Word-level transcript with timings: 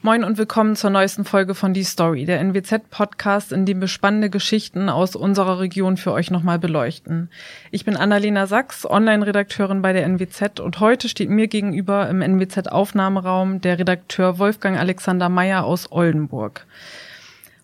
Moin 0.00 0.22
und 0.22 0.38
willkommen 0.38 0.76
zur 0.76 0.90
neuesten 0.90 1.24
Folge 1.24 1.56
von 1.56 1.74
Die 1.74 1.82
Story, 1.82 2.24
der 2.24 2.38
NWZ-Podcast, 2.38 3.50
in 3.50 3.66
dem 3.66 3.80
wir 3.80 3.88
spannende 3.88 4.30
Geschichten 4.30 4.88
aus 4.88 5.16
unserer 5.16 5.58
Region 5.58 5.96
für 5.96 6.12
euch 6.12 6.30
nochmal 6.30 6.60
beleuchten. 6.60 7.30
Ich 7.72 7.84
bin 7.84 7.96
Annalena 7.96 8.46
Sachs, 8.46 8.88
Online-Redakteurin 8.88 9.82
bei 9.82 9.92
der 9.92 10.04
NWZ 10.04 10.60
und 10.60 10.78
heute 10.78 11.08
steht 11.08 11.30
mir 11.30 11.48
gegenüber 11.48 12.08
im 12.08 12.22
NWZ-Aufnahmeraum 12.22 13.60
der 13.60 13.80
Redakteur 13.80 14.38
Wolfgang 14.38 14.78
Alexander 14.78 15.28
Meyer 15.28 15.64
aus 15.64 15.90
Oldenburg. 15.90 16.64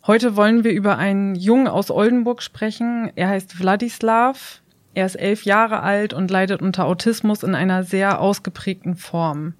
Heute 0.04 0.34
wollen 0.34 0.64
wir 0.64 0.72
über 0.72 0.98
einen 0.98 1.36
Jungen 1.36 1.68
aus 1.68 1.92
Oldenburg 1.92 2.42
sprechen. 2.42 3.12
Er 3.14 3.28
heißt 3.28 3.60
Wladislav. 3.60 4.60
Er 4.92 5.06
ist 5.06 5.14
elf 5.14 5.44
Jahre 5.44 5.84
alt 5.84 6.12
und 6.12 6.32
leidet 6.32 6.62
unter 6.62 6.86
Autismus 6.86 7.44
in 7.44 7.54
einer 7.54 7.84
sehr 7.84 8.20
ausgeprägten 8.20 8.96
Form. 8.96 9.54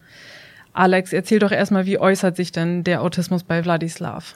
Alex, 0.75 1.13
erzähl 1.13 1.39
doch 1.39 1.53
erstmal, 1.53 1.87
wie 1.87 1.99
äußert 1.99 2.37
sich 2.37 2.51
denn 2.51 2.83
der 2.83 3.03
Autismus 3.03 3.45
bei 3.45 3.65
Wladislav? 3.65 4.35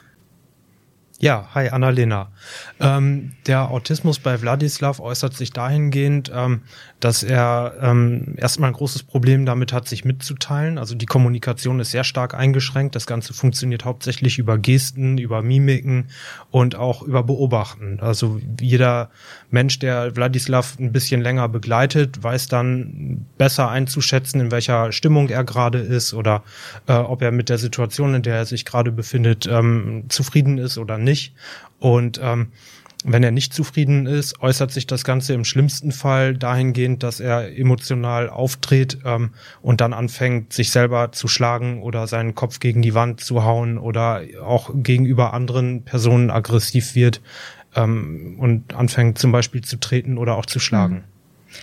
Ja, 1.21 1.49
hi 1.53 1.67
Annalena. 1.67 2.31
Ähm, 2.79 3.33
der 3.45 3.71
Autismus 3.71 4.19
bei 4.19 4.41
Wladislav 4.41 5.01
äußert 5.01 5.33
sich 5.33 5.51
dahingehend, 5.51 6.31
ähm, 6.33 6.61
dass 7.01 7.23
er 7.23 7.73
ähm, 7.81 8.35
erstmal 8.37 8.69
ein 8.69 8.73
großes 8.73 9.03
Problem 9.03 9.45
damit 9.45 9.73
hat, 9.73 9.85
sich 9.85 10.05
mitzuteilen. 10.05 10.77
Also 10.77 10.95
die 10.95 11.05
Kommunikation 11.05 11.81
ist 11.81 11.91
sehr 11.91 12.05
stark 12.05 12.35
eingeschränkt. 12.35 12.95
Das 12.95 13.05
Ganze 13.05 13.33
funktioniert 13.33 13.83
hauptsächlich 13.83 14.39
über 14.39 14.57
Gesten, 14.57 15.17
über 15.17 15.41
Mimiken 15.41 16.07
und 16.51 16.75
auch 16.75 17.01
über 17.01 17.23
Beobachten. 17.23 17.99
Also 17.99 18.39
jeder 18.57 19.09
Mensch, 19.51 19.77
der 19.79 20.15
Wladislav 20.15 20.79
ein 20.79 20.93
bisschen 20.93 21.19
länger 21.19 21.49
begleitet, 21.49 22.23
weiß 22.23 22.47
dann 22.47 23.25
besser 23.37 23.69
einzuschätzen, 23.69 24.39
in 24.39 24.51
welcher 24.51 24.93
Stimmung 24.93 25.27
er 25.27 25.43
gerade 25.43 25.79
ist 25.79 26.13
oder 26.13 26.43
äh, 26.87 26.93
ob 26.93 27.21
er 27.21 27.31
mit 27.31 27.49
der 27.49 27.57
Situation, 27.57 28.15
in 28.15 28.21
der 28.21 28.35
er 28.35 28.45
sich 28.45 28.63
gerade 28.63 28.93
befindet, 28.93 29.47
ähm, 29.51 30.05
zufrieden 30.07 30.57
ist 30.57 30.77
oder 30.77 30.97
nicht. 30.97 31.08
Und 31.79 32.19
ähm, 32.21 32.51
wenn 33.05 33.23
er 33.23 33.31
nicht 33.31 33.53
zufrieden 33.53 34.05
ist, 34.05 34.41
äußert 34.41 34.71
sich 34.71 34.85
das 34.85 35.05
Ganze 35.05 35.33
im 35.33 35.45
schlimmsten 35.45 35.93
Fall 35.93 36.35
dahingehend, 36.35 37.01
dass 37.01 37.21
er 37.21 37.57
emotional 37.57 38.29
auftritt 38.29 38.99
ähm, 39.05 39.31
und 39.61 39.79
dann 39.79 39.93
anfängt, 39.93 40.51
sich 40.51 40.71
selber 40.71 41.13
zu 41.13 41.29
schlagen 41.29 41.81
oder 41.81 42.07
seinen 42.07 42.35
Kopf 42.35 42.59
gegen 42.59 42.81
die 42.81 42.93
Wand 42.93 43.21
zu 43.21 43.43
hauen 43.43 43.77
oder 43.77 44.21
auch 44.43 44.71
gegenüber 44.73 45.33
anderen 45.33 45.83
Personen 45.83 46.29
aggressiv 46.29 46.93
wird 46.93 47.21
ähm, 47.75 48.35
und 48.37 48.73
anfängt 48.73 49.17
zum 49.17 49.31
Beispiel 49.31 49.61
zu 49.61 49.79
treten 49.79 50.17
oder 50.17 50.35
auch 50.35 50.45
zu 50.45 50.59
schlagen. 50.59 50.95
Hm. 50.95 51.03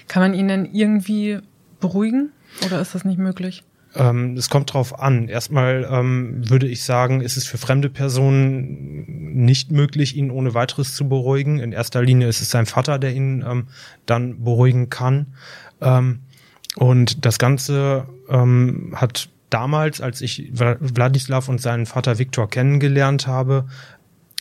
Kann 0.08 0.22
man 0.22 0.34
ihn 0.34 0.48
denn 0.48 0.64
irgendwie 0.72 1.38
beruhigen 1.80 2.30
oder 2.64 2.80
ist 2.80 2.94
das 2.94 3.04
nicht 3.04 3.18
möglich? 3.18 3.62
Ähm, 3.96 4.36
es 4.36 4.50
kommt 4.50 4.72
drauf 4.72 5.00
an. 5.00 5.28
Erstmal 5.28 5.88
ähm, 5.90 6.48
würde 6.48 6.68
ich 6.68 6.84
sagen, 6.84 7.20
ist 7.20 7.36
es 7.36 7.46
für 7.46 7.58
fremde 7.58 7.88
Personen 7.88 9.34
nicht 9.34 9.70
möglich, 9.70 10.16
ihn 10.16 10.30
ohne 10.30 10.54
weiteres 10.54 10.94
zu 10.94 11.08
beruhigen. 11.08 11.58
In 11.58 11.72
erster 11.72 12.02
Linie 12.02 12.28
ist 12.28 12.40
es 12.40 12.50
sein 12.50 12.66
Vater, 12.66 12.98
der 12.98 13.14
ihn 13.14 13.44
ähm, 13.46 13.68
dann 14.04 14.44
beruhigen 14.44 14.90
kann. 14.90 15.26
Ähm, 15.80 16.20
und 16.76 17.24
das 17.24 17.38
Ganze 17.38 18.06
ähm, 18.28 18.92
hat 18.94 19.28
damals, 19.50 20.00
als 20.00 20.20
ich 20.20 20.50
Wladislav 20.52 21.48
und 21.48 21.60
seinen 21.60 21.86
Vater 21.86 22.18
Viktor 22.18 22.50
kennengelernt 22.50 23.26
habe, 23.26 23.66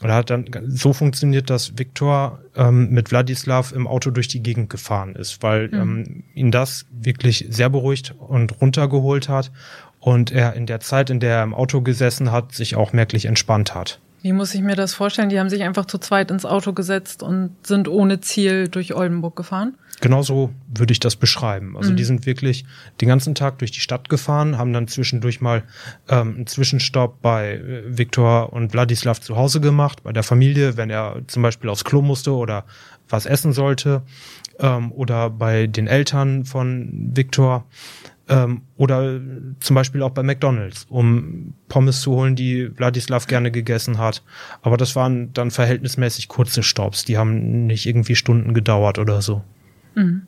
oder 0.06 0.14
hat 0.14 0.30
dann 0.30 0.45
so 0.67 0.94
funktioniert, 0.94 1.50
dass 1.50 1.80
Viktor 1.80 2.39
ähm, 2.56 2.92
mit 2.92 3.09
Wladislav 3.09 3.72
im 3.72 3.88
Auto 3.88 4.12
durch 4.12 4.28
die 4.28 4.44
Gegend 4.44 4.70
gefahren 4.70 5.16
ist, 5.16 5.42
weil 5.42 5.70
mhm. 5.70 5.73
ähm, 5.73 6.23
ihn 6.36 6.52
das 6.52 6.86
wirklich 6.92 7.47
sehr 7.50 7.72
beruhigt 7.72 8.14
und 8.20 8.62
runtergeholt 8.62 9.30
hat 9.30 9.52
und 10.00 10.31
er 10.31 10.53
in 10.53 10.67
der 10.67 10.80
Zeit, 10.80 11.09
in 11.09 11.20
der 11.20 11.38
er 11.38 11.44
im 11.44 11.56
Auto 11.56 11.81
gesessen 11.81 12.31
hat, 12.31 12.52
sich 12.53 12.75
auch 12.75 12.94
merklich 12.94 13.25
entspannt 13.25 13.73
hat. 13.73 14.00
Wie 14.26 14.34
muss 14.34 14.56
ich 14.56 14.64
mir 14.64 14.76
das 14.76 14.95
vorstellen? 14.95 15.30
Die 15.30 15.40
haben 15.40 15.52
sich 15.52 15.62
einfach 15.62 15.86
zu 15.86 16.00
zweit 16.00 16.31
ins 16.31 16.45
Auto 16.45 16.73
gesetzt 16.73 17.22
und 17.22 17.52
sind 17.62 17.88
ohne 17.88 18.22
Ziel 18.22 18.68
durch 18.69 18.96
Oldenburg 18.96 19.36
gefahren? 19.36 19.78
Genauso 20.02 20.50
würde 20.68 20.94
ich 20.94 21.00
das 21.00 21.16
beschreiben. 21.16 21.78
Also 21.78 21.91
mhm. 21.91 21.96
die 21.96 22.06
sind 22.06 22.25
wirklich 22.25 22.66
den 23.02 23.08
ganzen 23.08 23.36
Tag 23.36 23.59
durch 23.59 23.69
die 23.69 23.81
Stadt 23.81 24.09
gefahren, 24.09 24.58
haben 24.58 24.74
dann 24.74 24.88
zwischendurch 24.88 25.41
mal 25.41 25.62
ähm, 26.09 26.38
einen 26.38 26.47
Zwischenstopp 26.47 27.22
bei 27.22 27.58
äh, 27.58 27.84
Viktor 27.86 28.52
und 28.52 28.74
Wladislav 28.74 29.22
zu 29.22 29.36
Hause 29.36 29.62
gemacht, 29.62 30.02
bei 30.02 30.12
der 30.12 30.24
Familie, 30.24 30.75
wenn 30.75 30.90
er 30.90 31.22
zum 31.28 31.44
Beispiel 31.44 31.69
aufs 31.69 31.84
Klo 31.84 32.02
musste 32.02 32.34
oder 32.34 32.66
was 33.07 33.28
essen 33.28 33.53
sollte, 33.53 34.02
ähm, 34.57 34.92
oder 34.92 35.30
bei 35.30 35.68
den 35.68 35.86
Eltern 35.86 36.46
von 36.46 37.12
Viktor 37.13 37.68
ähm, 38.28 38.62
oder 38.78 39.19
zum 39.59 39.75
Beispiel 39.75 40.02
auch 40.02 40.12
bei 40.12 40.24
McDonalds, 40.24 40.86
um 40.90 41.53
Pommes 41.68 42.02
zu 42.02 42.13
holen, 42.13 42.36
die 42.36 42.75
Wladislav 42.78 43.28
gerne 43.28 43.52
gegessen 43.52 43.97
hat. 43.97 44.24
Aber 44.62 44.78
das 44.78 44.96
waren 44.96 45.31
dann 45.34 45.52
verhältnismäßig 45.52 46.28
kurze 46.28 46.63
Stops, 46.63 47.06
die 47.06 47.18
haben 47.18 47.68
nicht 47.68 47.86
irgendwie 47.86 48.16
Stunden 48.16 48.53
gedauert 48.53 49.00
oder 49.00 49.22
so. 49.22 49.44
Mhm. 49.96 50.24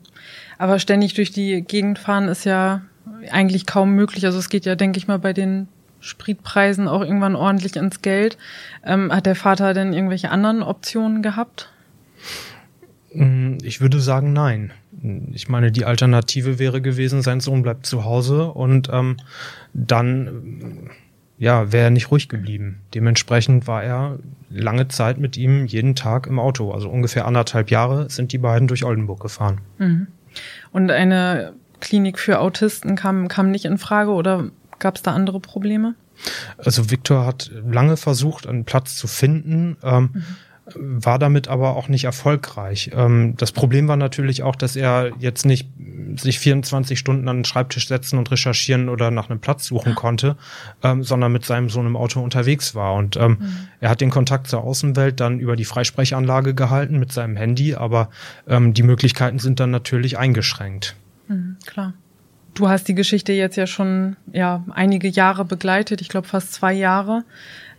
Aber 0.58 0.78
ständig 0.78 1.14
durch 1.14 1.30
die 1.30 1.62
Gegend 1.62 1.98
fahren 1.98 2.28
ist 2.28 2.44
ja 2.44 2.82
eigentlich 3.30 3.66
kaum 3.66 3.94
möglich. 3.94 4.26
Also 4.26 4.38
es 4.38 4.48
geht 4.48 4.64
ja, 4.64 4.74
denke 4.74 4.98
ich 4.98 5.08
mal, 5.08 5.18
bei 5.18 5.32
den 5.32 5.68
Spritpreisen 6.00 6.88
auch 6.88 7.02
irgendwann 7.02 7.36
ordentlich 7.36 7.76
ins 7.76 8.02
Geld. 8.02 8.38
Ähm, 8.84 9.12
hat 9.12 9.26
der 9.26 9.36
Vater 9.36 9.74
denn 9.74 9.92
irgendwelche 9.92 10.30
anderen 10.30 10.62
Optionen 10.62 11.22
gehabt? 11.22 11.70
Mm, 13.12 13.58
ich 13.62 13.80
würde 13.80 14.00
sagen, 14.00 14.32
nein. 14.32 14.72
Ich 15.32 15.48
meine, 15.48 15.70
die 15.70 15.84
Alternative 15.84 16.58
wäre 16.58 16.80
gewesen, 16.80 17.22
sein 17.22 17.40
Sohn 17.40 17.62
bleibt 17.62 17.86
zu 17.86 18.04
Hause 18.04 18.46
und 18.46 18.88
ähm, 18.92 19.16
dann 19.72 20.90
ja, 21.38 21.72
wäre 21.72 21.84
er 21.84 21.90
nicht 21.90 22.10
ruhig 22.10 22.28
geblieben. 22.28 22.80
Dementsprechend 22.94 23.66
war 23.68 23.82
er 23.82 24.18
lange 24.50 24.88
Zeit 24.88 25.18
mit 25.18 25.36
ihm 25.36 25.66
jeden 25.66 25.94
Tag 25.94 26.26
im 26.26 26.40
Auto. 26.40 26.72
Also 26.72 26.88
ungefähr 26.88 27.26
anderthalb 27.26 27.70
Jahre 27.70 28.10
sind 28.10 28.32
die 28.32 28.38
beiden 28.38 28.66
durch 28.66 28.84
Oldenburg 28.84 29.20
gefahren. 29.20 29.60
Mhm. 29.78 30.08
Und 30.72 30.90
eine 30.90 31.52
Klinik 31.80 32.18
für 32.18 32.40
Autisten 32.40 32.96
kam, 32.96 33.28
kam 33.28 33.52
nicht 33.52 33.64
in 33.64 33.78
Frage 33.78 34.10
oder 34.10 34.50
gab 34.80 34.96
es 34.96 35.02
da 35.02 35.12
andere 35.12 35.38
Probleme? 35.38 35.94
Also 36.56 36.90
Viktor 36.90 37.24
hat 37.24 37.52
lange 37.64 37.96
versucht, 37.96 38.48
einen 38.48 38.64
Platz 38.64 38.96
zu 38.96 39.06
finden. 39.06 39.76
Ähm, 39.84 40.10
mhm 40.12 40.24
war 40.74 41.18
damit 41.18 41.48
aber 41.48 41.76
auch 41.76 41.88
nicht 41.88 42.04
erfolgreich. 42.04 42.90
Ähm, 42.94 43.34
das 43.36 43.52
Problem 43.52 43.88
war 43.88 43.96
natürlich 43.96 44.42
auch, 44.42 44.56
dass 44.56 44.76
er 44.76 45.12
jetzt 45.18 45.44
nicht 45.46 45.68
sich 46.16 46.38
24 46.38 46.98
Stunden 46.98 47.28
an 47.28 47.38
den 47.38 47.44
Schreibtisch 47.44 47.88
setzen 47.88 48.18
und 48.18 48.30
recherchieren 48.30 48.88
oder 48.88 49.10
nach 49.10 49.30
einem 49.30 49.40
Platz 49.40 49.66
suchen 49.66 49.94
konnte, 49.94 50.36
ähm, 50.82 51.02
sondern 51.02 51.32
mit 51.32 51.44
seinem 51.44 51.68
Sohn 51.70 51.86
im 51.86 51.96
Auto 51.96 52.20
unterwegs 52.20 52.74
war. 52.74 52.94
Und 52.94 53.16
ähm, 53.16 53.36
mhm. 53.40 53.56
er 53.80 53.90
hat 53.90 54.00
den 54.00 54.10
Kontakt 54.10 54.48
zur 54.48 54.62
Außenwelt 54.62 55.20
dann 55.20 55.40
über 55.40 55.56
die 55.56 55.64
Freisprechanlage 55.64 56.54
gehalten 56.54 56.98
mit 56.98 57.12
seinem 57.12 57.36
Handy, 57.36 57.74
aber 57.74 58.10
ähm, 58.46 58.74
die 58.74 58.82
Möglichkeiten 58.82 59.38
sind 59.38 59.60
dann 59.60 59.70
natürlich 59.70 60.18
eingeschränkt. 60.18 60.96
Mhm, 61.28 61.56
klar. 61.66 61.94
Du 62.54 62.68
hast 62.68 62.88
die 62.88 62.94
Geschichte 62.94 63.32
jetzt 63.32 63.56
ja 63.56 63.66
schon 63.66 64.16
ja 64.32 64.64
einige 64.70 65.08
Jahre 65.08 65.44
begleitet, 65.44 66.00
ich 66.00 66.08
glaube 66.08 66.26
fast 66.26 66.52
zwei 66.52 66.72
Jahre. 66.72 67.24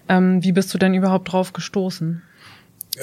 Ähm, 0.07 0.44
wie 0.44 0.51
bist 0.51 0.73
du 0.73 0.77
denn 0.77 0.94
überhaupt 0.94 1.31
drauf 1.31 1.53
gestoßen? 1.53 2.21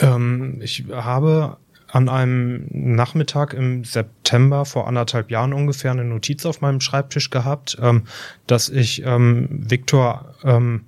Ähm, 0.00 0.60
ich 0.62 0.84
habe 0.90 1.56
an 1.88 2.08
einem 2.08 2.66
Nachmittag 2.70 3.54
im 3.54 3.84
September 3.84 4.64
vor 4.64 4.88
anderthalb 4.88 5.30
Jahren 5.30 5.52
ungefähr 5.52 5.92
eine 5.92 6.04
Notiz 6.04 6.44
auf 6.44 6.60
meinem 6.60 6.80
Schreibtisch 6.80 7.30
gehabt, 7.30 7.78
ähm, 7.80 8.04
dass 8.46 8.68
ich 8.68 9.04
ähm, 9.04 9.48
Viktor 9.50 10.34
ähm, 10.44 10.82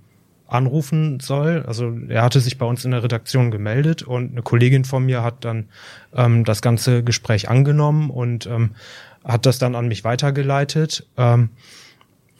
anrufen 0.49 1.21
soll. 1.21 1.65
Also 1.67 1.97
er 2.09 2.23
hatte 2.23 2.41
sich 2.41 2.59
bei 2.59 2.67
uns 2.67 2.85
in 2.85 2.91
der 2.91 3.03
Redaktion 3.03 3.51
gemeldet 3.51 4.03
und 4.03 4.33
eine 4.33 4.43
Kollegin 4.43 4.85
von 4.85 5.05
mir 5.05 5.23
hat 5.23 5.45
dann 5.45 5.69
ähm, 6.15 6.45
das 6.45 6.63
ganze 6.63 7.05
Gespräch 7.05 7.49
angenommen 7.49 8.11
und 8.11 8.47
ähm, 8.47 8.71
hat 9.25 9.47
das 9.47 9.59
dann 9.59 9.75
an 9.75 9.89
mich 9.89 10.05
weitergeleitet. 10.05 11.07
Ähm, 11.17 11.51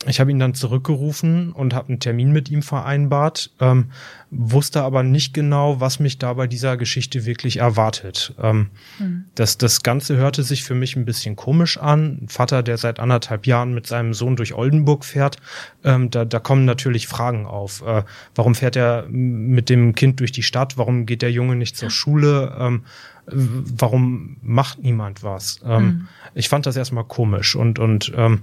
ich 0.07 0.21
habe 0.21 0.31
ihn 0.31 0.39
dann 0.39 0.55
zurückgerufen 0.55 1.53
und 1.53 1.75
habe 1.75 1.89
einen 1.89 1.99
Termin 1.99 2.31
mit 2.31 2.51
ihm 2.51 2.63
vereinbart, 2.63 3.51
ähm, 3.61 3.87
wusste 4.31 4.83
aber 4.83 5.03
nicht 5.03 5.35
genau, 5.35 5.81
was 5.81 5.99
mich 5.99 6.19
da 6.19 6.35
bei 6.35 6.47
dieser 6.47 6.77
Geschichte 6.77 7.27
wirklich 7.27 7.57
erwartet. 7.57 8.33
Ähm, 8.41 8.69
mhm. 9.01 9.25
das, 9.35 9.59
das 9.59 9.83
Ganze 9.83 10.17
hörte 10.17 10.45
sich 10.45 10.63
für 10.63 10.77
mich 10.77 10.95
ein 10.95 11.05
bisschen 11.05 11.35
komisch 11.35 11.79
an. 11.79 12.21
Ein 12.23 12.29
Vater, 12.29 12.63
der 12.63 12.77
seit 12.79 13.01
anderthalb 13.01 13.47
Jahren 13.47 13.75
mit 13.75 13.89
seinem 13.89 14.15
Sohn 14.15 14.37
durch 14.37 14.55
Oldenburg 14.55 15.05
fährt, 15.05 15.39
ähm, 15.83 16.11
da, 16.11 16.25
da 16.25 16.39
kommen 16.39 16.65
natürlich 16.65 17.09
Fragen 17.09 17.47
auf. 17.47 17.83
Äh, 17.83 18.05
warum 18.37 18.55
fährt 18.55 18.77
er 18.77 19.05
mit 19.09 19.69
dem 19.69 19.97
Kind 19.97 20.21
durch 20.21 20.31
die 20.31 20.45
Stadt? 20.45 20.79
Warum 20.79 21.07
geht 21.07 21.23
der 21.23 21.33
Junge 21.33 21.57
nicht 21.57 21.77
zur 21.77 21.91
Schule? 21.91 22.57
Ähm, 22.59 22.85
warum 23.27 24.37
macht 24.43 24.79
niemand 24.83 25.23
was? 25.23 25.61
Mhm. 25.63 26.09
Ich 26.35 26.49
fand 26.49 26.67
das 26.67 26.77
erstmal 26.77 27.05
komisch 27.05 27.57
und, 27.57 27.79
und 27.79 28.13
ähm, 28.17 28.43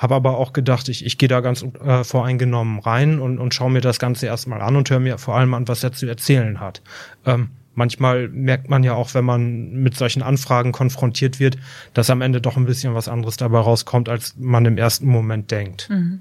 habe 0.00 0.14
aber 0.14 0.38
auch 0.38 0.54
gedacht, 0.54 0.88
ich, 0.88 1.04
ich 1.04 1.18
gehe 1.18 1.28
da 1.28 1.40
ganz 1.40 1.62
äh, 1.62 2.04
voreingenommen 2.04 2.80
rein 2.80 3.20
und, 3.20 3.38
und 3.38 3.54
schaue 3.54 3.70
mir 3.70 3.82
das 3.82 3.98
Ganze 3.98 4.26
erstmal 4.26 4.62
an 4.62 4.74
und 4.74 4.88
höre 4.88 4.98
mir 4.98 5.18
vor 5.18 5.36
allem 5.36 5.52
an, 5.52 5.68
was 5.68 5.84
er 5.84 5.92
zu 5.92 6.06
erzählen 6.06 6.58
hat. 6.58 6.80
Ähm, 7.26 7.50
manchmal 7.74 8.28
merkt 8.28 8.70
man 8.70 8.82
ja 8.82 8.94
auch, 8.94 9.12
wenn 9.12 9.26
man 9.26 9.72
mit 9.72 9.96
solchen 9.96 10.22
Anfragen 10.22 10.72
konfrontiert 10.72 11.38
wird, 11.38 11.58
dass 11.92 12.08
am 12.08 12.22
Ende 12.22 12.40
doch 12.40 12.56
ein 12.56 12.64
bisschen 12.64 12.94
was 12.94 13.08
anderes 13.08 13.36
dabei 13.36 13.58
rauskommt, 13.58 14.08
als 14.08 14.34
man 14.38 14.64
im 14.64 14.78
ersten 14.78 15.06
Moment 15.06 15.50
denkt. 15.50 15.90
Mhm. 15.90 16.20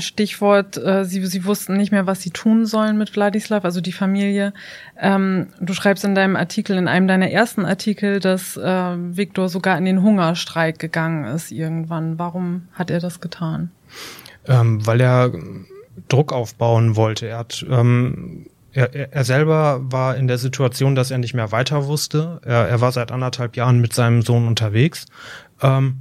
Stichwort, 0.00 0.76
äh, 0.76 1.04
sie, 1.04 1.24
sie 1.26 1.44
wussten 1.44 1.76
nicht 1.76 1.92
mehr, 1.92 2.06
was 2.06 2.22
sie 2.22 2.30
tun 2.30 2.66
sollen 2.66 2.98
mit 2.98 3.14
Wladislav, 3.14 3.64
also 3.64 3.80
die 3.80 3.92
Familie. 3.92 4.52
Ähm, 4.98 5.48
du 5.60 5.74
schreibst 5.74 6.04
in 6.04 6.14
deinem 6.14 6.36
Artikel, 6.36 6.76
in 6.76 6.88
einem 6.88 7.08
deiner 7.08 7.30
ersten 7.30 7.64
Artikel, 7.64 8.20
dass 8.20 8.56
äh, 8.56 8.62
Viktor 8.62 9.48
sogar 9.48 9.78
in 9.78 9.84
den 9.84 10.02
Hungerstreik 10.02 10.78
gegangen 10.78 11.24
ist 11.24 11.50
irgendwann. 11.50 12.18
Warum 12.18 12.68
hat 12.72 12.90
er 12.90 13.00
das 13.00 13.20
getan? 13.20 13.70
Ähm, 14.46 14.86
weil 14.86 15.00
er 15.00 15.32
Druck 16.08 16.32
aufbauen 16.32 16.96
wollte. 16.96 17.26
Er 17.26 17.38
hat 17.38 17.64
ähm, 17.68 18.46
er, 18.72 19.12
er 19.12 19.24
selber 19.24 19.80
war 19.82 20.16
in 20.16 20.28
der 20.28 20.38
Situation, 20.38 20.94
dass 20.94 21.10
er 21.10 21.18
nicht 21.18 21.34
mehr 21.34 21.52
weiter 21.52 21.86
wusste. 21.86 22.40
Er, 22.44 22.68
er 22.68 22.80
war 22.80 22.92
seit 22.92 23.10
anderthalb 23.10 23.56
Jahren 23.56 23.80
mit 23.80 23.92
seinem 23.92 24.22
Sohn 24.22 24.46
unterwegs 24.46 25.06
ähm, 25.62 25.98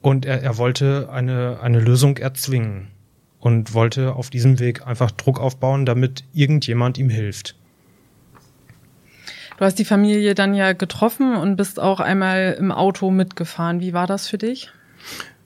und 0.00 0.26
er, 0.26 0.42
er 0.42 0.58
wollte 0.58 1.08
eine, 1.10 1.58
eine 1.60 1.80
Lösung 1.80 2.16
erzwingen 2.18 2.88
und 3.40 3.74
wollte 3.74 4.14
auf 4.14 4.30
diesem 4.30 4.58
Weg 4.58 4.86
einfach 4.86 5.10
Druck 5.10 5.40
aufbauen, 5.40 5.86
damit 5.86 6.24
irgendjemand 6.32 6.98
ihm 6.98 7.08
hilft. 7.08 7.56
Du 9.56 9.64
hast 9.64 9.78
die 9.78 9.84
Familie 9.84 10.34
dann 10.34 10.54
ja 10.54 10.72
getroffen 10.72 11.34
und 11.36 11.56
bist 11.56 11.80
auch 11.80 12.00
einmal 12.00 12.56
im 12.58 12.72
Auto 12.72 13.10
mitgefahren. 13.10 13.80
Wie 13.80 13.94
war 13.94 14.06
das 14.06 14.28
für 14.28 14.38
dich? 14.38 14.70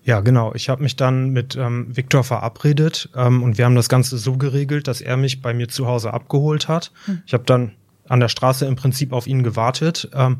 Ja, 0.02 0.20
genau. 0.20 0.52
Ich 0.54 0.68
habe 0.68 0.82
mich 0.82 0.96
dann 0.96 1.30
mit 1.30 1.56
ähm, 1.56 1.94
Viktor 1.94 2.24
verabredet 2.24 3.10
ähm, 3.14 3.42
und 3.42 3.58
wir 3.58 3.66
haben 3.66 3.76
das 3.76 3.88
Ganze 3.88 4.18
so 4.18 4.36
geregelt, 4.36 4.88
dass 4.88 5.00
er 5.00 5.16
mich 5.16 5.42
bei 5.42 5.54
mir 5.54 5.68
zu 5.68 5.86
Hause 5.86 6.12
abgeholt 6.12 6.68
hat. 6.68 6.90
Hm. 7.04 7.22
Ich 7.26 7.34
habe 7.34 7.44
dann 7.44 7.72
an 8.08 8.18
der 8.18 8.28
Straße 8.28 8.66
im 8.66 8.74
Prinzip 8.74 9.12
auf 9.12 9.26
ihn 9.26 9.44
gewartet 9.44 10.10
ähm, 10.14 10.38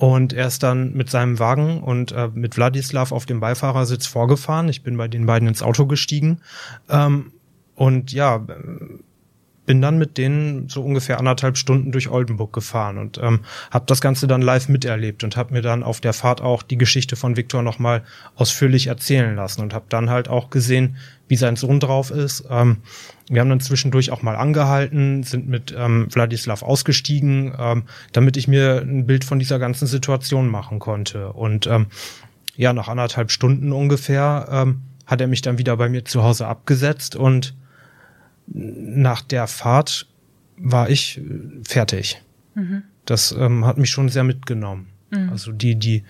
und 0.00 0.32
er 0.32 0.46
ist 0.46 0.62
dann 0.62 0.94
mit 0.94 1.10
seinem 1.10 1.38
Wagen 1.38 1.82
und 1.82 2.12
äh, 2.12 2.30
mit 2.32 2.56
Wladislav 2.56 3.12
auf 3.12 3.26
dem 3.26 3.38
Beifahrersitz 3.38 4.06
vorgefahren. 4.06 4.70
Ich 4.70 4.82
bin 4.82 4.96
bei 4.96 5.08
den 5.08 5.26
beiden 5.26 5.46
ins 5.46 5.62
Auto 5.62 5.84
gestiegen 5.84 6.40
ähm, 6.88 7.32
und 7.74 8.10
ja, 8.10 8.46
bin 9.66 9.80
dann 9.80 9.98
mit 9.98 10.18
denen 10.18 10.68
so 10.68 10.82
ungefähr 10.82 11.18
anderthalb 11.18 11.56
Stunden 11.56 11.92
durch 11.92 12.08
Oldenburg 12.08 12.52
gefahren 12.52 12.98
und 12.98 13.18
ähm, 13.22 13.40
habe 13.70 13.84
das 13.86 14.00
Ganze 14.00 14.26
dann 14.26 14.42
live 14.42 14.68
miterlebt 14.68 15.22
und 15.22 15.36
habe 15.36 15.54
mir 15.54 15.62
dann 15.62 15.82
auf 15.82 16.00
der 16.00 16.12
Fahrt 16.12 16.40
auch 16.40 16.62
die 16.62 16.78
Geschichte 16.78 17.14
von 17.16 17.36
Viktor 17.36 17.62
nochmal 17.62 18.02
ausführlich 18.34 18.88
erzählen 18.88 19.36
lassen 19.36 19.60
und 19.62 19.74
habe 19.74 19.84
dann 19.88 20.10
halt 20.10 20.28
auch 20.28 20.50
gesehen, 20.50 20.96
wie 21.28 21.36
sein 21.36 21.56
Sohn 21.56 21.78
drauf 21.78 22.10
ist. 22.10 22.44
Ähm, 22.50 22.78
wir 23.28 23.40
haben 23.40 23.50
dann 23.50 23.60
zwischendurch 23.60 24.10
auch 24.10 24.22
mal 24.22 24.34
angehalten, 24.34 25.22
sind 25.22 25.48
mit 25.48 25.72
ähm, 25.76 26.08
Wladislav 26.10 26.62
ausgestiegen, 26.62 27.54
ähm, 27.56 27.84
damit 28.12 28.36
ich 28.36 28.48
mir 28.48 28.80
ein 28.80 29.06
Bild 29.06 29.24
von 29.24 29.38
dieser 29.38 29.60
ganzen 29.60 29.86
Situation 29.86 30.48
machen 30.48 30.80
konnte. 30.80 31.32
Und 31.32 31.68
ähm, 31.68 31.86
ja, 32.56 32.72
nach 32.72 32.88
anderthalb 32.88 33.30
Stunden 33.30 33.72
ungefähr 33.72 34.48
ähm, 34.50 34.82
hat 35.06 35.20
er 35.20 35.28
mich 35.28 35.42
dann 35.42 35.58
wieder 35.58 35.76
bei 35.76 35.88
mir 35.88 36.04
zu 36.04 36.24
Hause 36.24 36.48
abgesetzt 36.48 37.14
und 37.14 37.54
nach 38.52 39.22
der 39.22 39.46
Fahrt 39.46 40.06
war 40.56 40.90
ich 40.90 41.18
äh, 41.18 41.22
fertig. 41.66 42.22
Mhm. 42.54 42.82
Das 43.04 43.32
ähm, 43.32 43.64
hat 43.64 43.78
mich 43.78 43.90
schon 43.90 44.08
sehr 44.08 44.24
mitgenommen. 44.24 44.88
Mhm. 45.10 45.30
Also 45.30 45.52
die, 45.52 45.76
die, 45.76 46.04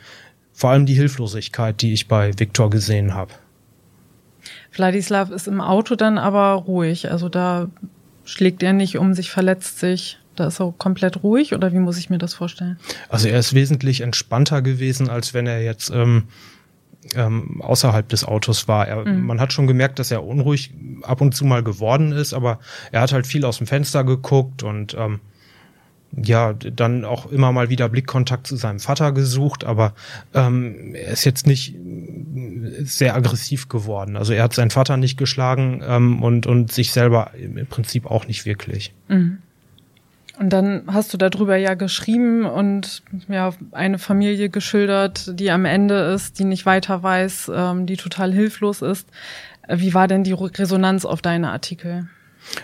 vor 0.53 0.71
allem 0.71 0.87
die 0.87 0.95
Hilflosigkeit, 0.95 1.81
die 1.81 1.93
ich 1.93 2.09
bei 2.09 2.39
Viktor 2.39 2.71
gesehen 2.71 3.15
habe. 3.15 3.33
Vladislav 4.71 5.31
ist 5.31 5.49
im 5.49 5.61
Auto 5.61 5.97
dann 5.97 6.19
aber 6.19 6.53
ruhig. 6.53 7.11
Also 7.11 7.29
da 7.29 7.69
schlägt 8.25 8.63
er 8.63 8.73
nicht 8.73 8.99
um 8.99 9.15
sich, 9.15 9.31
verletzt 9.31 9.79
sich. 9.79 10.19
Da 10.37 10.47
ist 10.47 10.61
er 10.61 10.73
komplett 10.77 11.23
ruhig 11.23 11.55
oder 11.55 11.73
wie 11.73 11.79
muss 11.79 11.99
ich 11.99 12.09
mir 12.09 12.19
das 12.19 12.35
vorstellen? 12.35 12.79
Also 13.09 13.29
er 13.29 13.39
ist 13.39 13.53
wesentlich 13.53 14.01
entspannter 14.01 14.63
gewesen, 14.63 15.11
als 15.11 15.35
wenn 15.35 15.47
er 15.47 15.63
jetzt 15.63 15.91
ähm, 15.91 16.25
ähm, 17.15 17.61
außerhalb 17.63 18.09
des 18.09 18.25
Autos 18.25 18.69
war. 18.69 18.87
Er, 18.87 19.05
mhm. 19.07 19.27
Man 19.27 19.41
hat 19.41 19.53
schon 19.53 19.67
gemerkt, 19.67 19.99
dass 19.99 20.11
er 20.11 20.25
unruhig 20.25 20.73
ab 21.03 21.21
und 21.21 21.35
zu 21.35 21.45
mal 21.45 21.63
geworden 21.63 22.13
ist, 22.13 22.35
aber 22.35 22.61
er 22.93 23.01
hat 23.01 23.13
halt 23.13 23.27
viel 23.27 23.45
aus 23.45 23.59
dem 23.59 23.67
Fenster 23.67 24.05
geguckt 24.05 24.63
und 24.63 24.95
ähm, 24.99 25.21
ja, 26.17 26.55
dann 26.55 27.05
auch 27.05 27.31
immer 27.31 27.53
mal 27.53 27.71
wieder 27.71 27.89
Blickkontakt 27.89 28.47
zu 28.47 28.57
seinem 28.57 28.81
Vater 28.81 29.13
gesucht, 29.13 29.65
aber 29.65 29.95
ähm, 30.35 30.95
er 30.95 31.13
ist 31.13 31.25
jetzt 31.25 31.47
nicht 31.47 31.77
sehr 32.83 33.15
aggressiv 33.15 33.69
geworden. 33.69 34.17
Also 34.17 34.33
er 34.33 34.43
hat 34.43 34.53
seinen 34.53 34.71
Vater 34.71 34.97
nicht 34.97 35.17
geschlagen 35.17 35.83
ähm, 35.87 36.23
und, 36.23 36.47
und 36.47 36.73
sich 36.73 36.93
selber 36.93 37.31
im 37.35 37.65
Prinzip 37.67 38.07
auch 38.07 38.27
nicht 38.27 38.45
wirklich. 38.45 38.93
Mhm. 39.09 39.39
Und 40.41 40.55
dann 40.55 40.85
hast 40.87 41.13
du 41.13 41.19
darüber 41.19 41.57
ja 41.57 41.75
geschrieben 41.75 42.47
und 42.47 43.03
ja 43.29 43.53
eine 43.73 43.99
Familie 43.99 44.49
geschildert, 44.49 45.39
die 45.39 45.51
am 45.51 45.67
Ende 45.67 46.15
ist, 46.15 46.39
die 46.39 46.45
nicht 46.45 46.65
weiter 46.65 47.03
weiß, 47.03 47.53
ähm, 47.55 47.85
die 47.85 47.99
total 47.99 48.33
hilflos 48.33 48.81
ist. 48.81 49.07
Wie 49.69 49.93
war 49.93 50.09
denn 50.09 50.25
die 50.25 50.33
Resonanz 50.33 51.05
auf 51.05 51.21
deine 51.21 51.51
Artikel? 51.51 52.09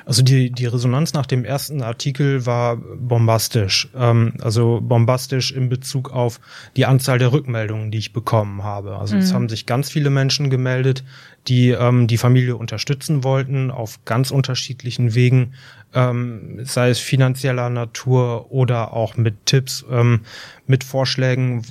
Also 0.06 0.22
die, 0.22 0.50
die 0.50 0.64
Resonanz 0.64 1.12
nach 1.12 1.26
dem 1.26 1.44
ersten 1.44 1.82
Artikel 1.82 2.46
war 2.46 2.76
bombastisch. 2.76 3.90
Ähm, 3.94 4.32
also 4.40 4.80
bombastisch 4.82 5.52
in 5.52 5.68
Bezug 5.68 6.10
auf 6.10 6.40
die 6.76 6.86
Anzahl 6.86 7.18
der 7.18 7.32
Rückmeldungen, 7.32 7.90
die 7.90 7.98
ich 7.98 8.14
bekommen 8.14 8.64
habe. 8.64 8.96
Also 8.96 9.16
mhm. 9.16 9.20
es 9.20 9.34
haben 9.34 9.48
sich 9.50 9.66
ganz 9.66 9.90
viele 9.90 10.08
Menschen 10.08 10.48
gemeldet, 10.48 11.04
die 11.48 11.70
ähm, 11.70 12.06
die 12.06 12.18
Familie 12.18 12.56
unterstützen 12.56 13.24
wollten 13.24 13.70
auf 13.70 14.04
ganz 14.04 14.30
unterschiedlichen 14.30 15.14
Wegen, 15.14 15.54
ähm, 15.94 16.60
sei 16.64 16.90
es 16.90 16.98
finanzieller 16.98 17.70
Natur 17.70 18.50
oder 18.50 18.92
auch 18.92 19.16
mit 19.16 19.46
Tipps, 19.46 19.84
ähm, 19.90 20.20
mit 20.66 20.84
Vorschlägen, 20.84 21.62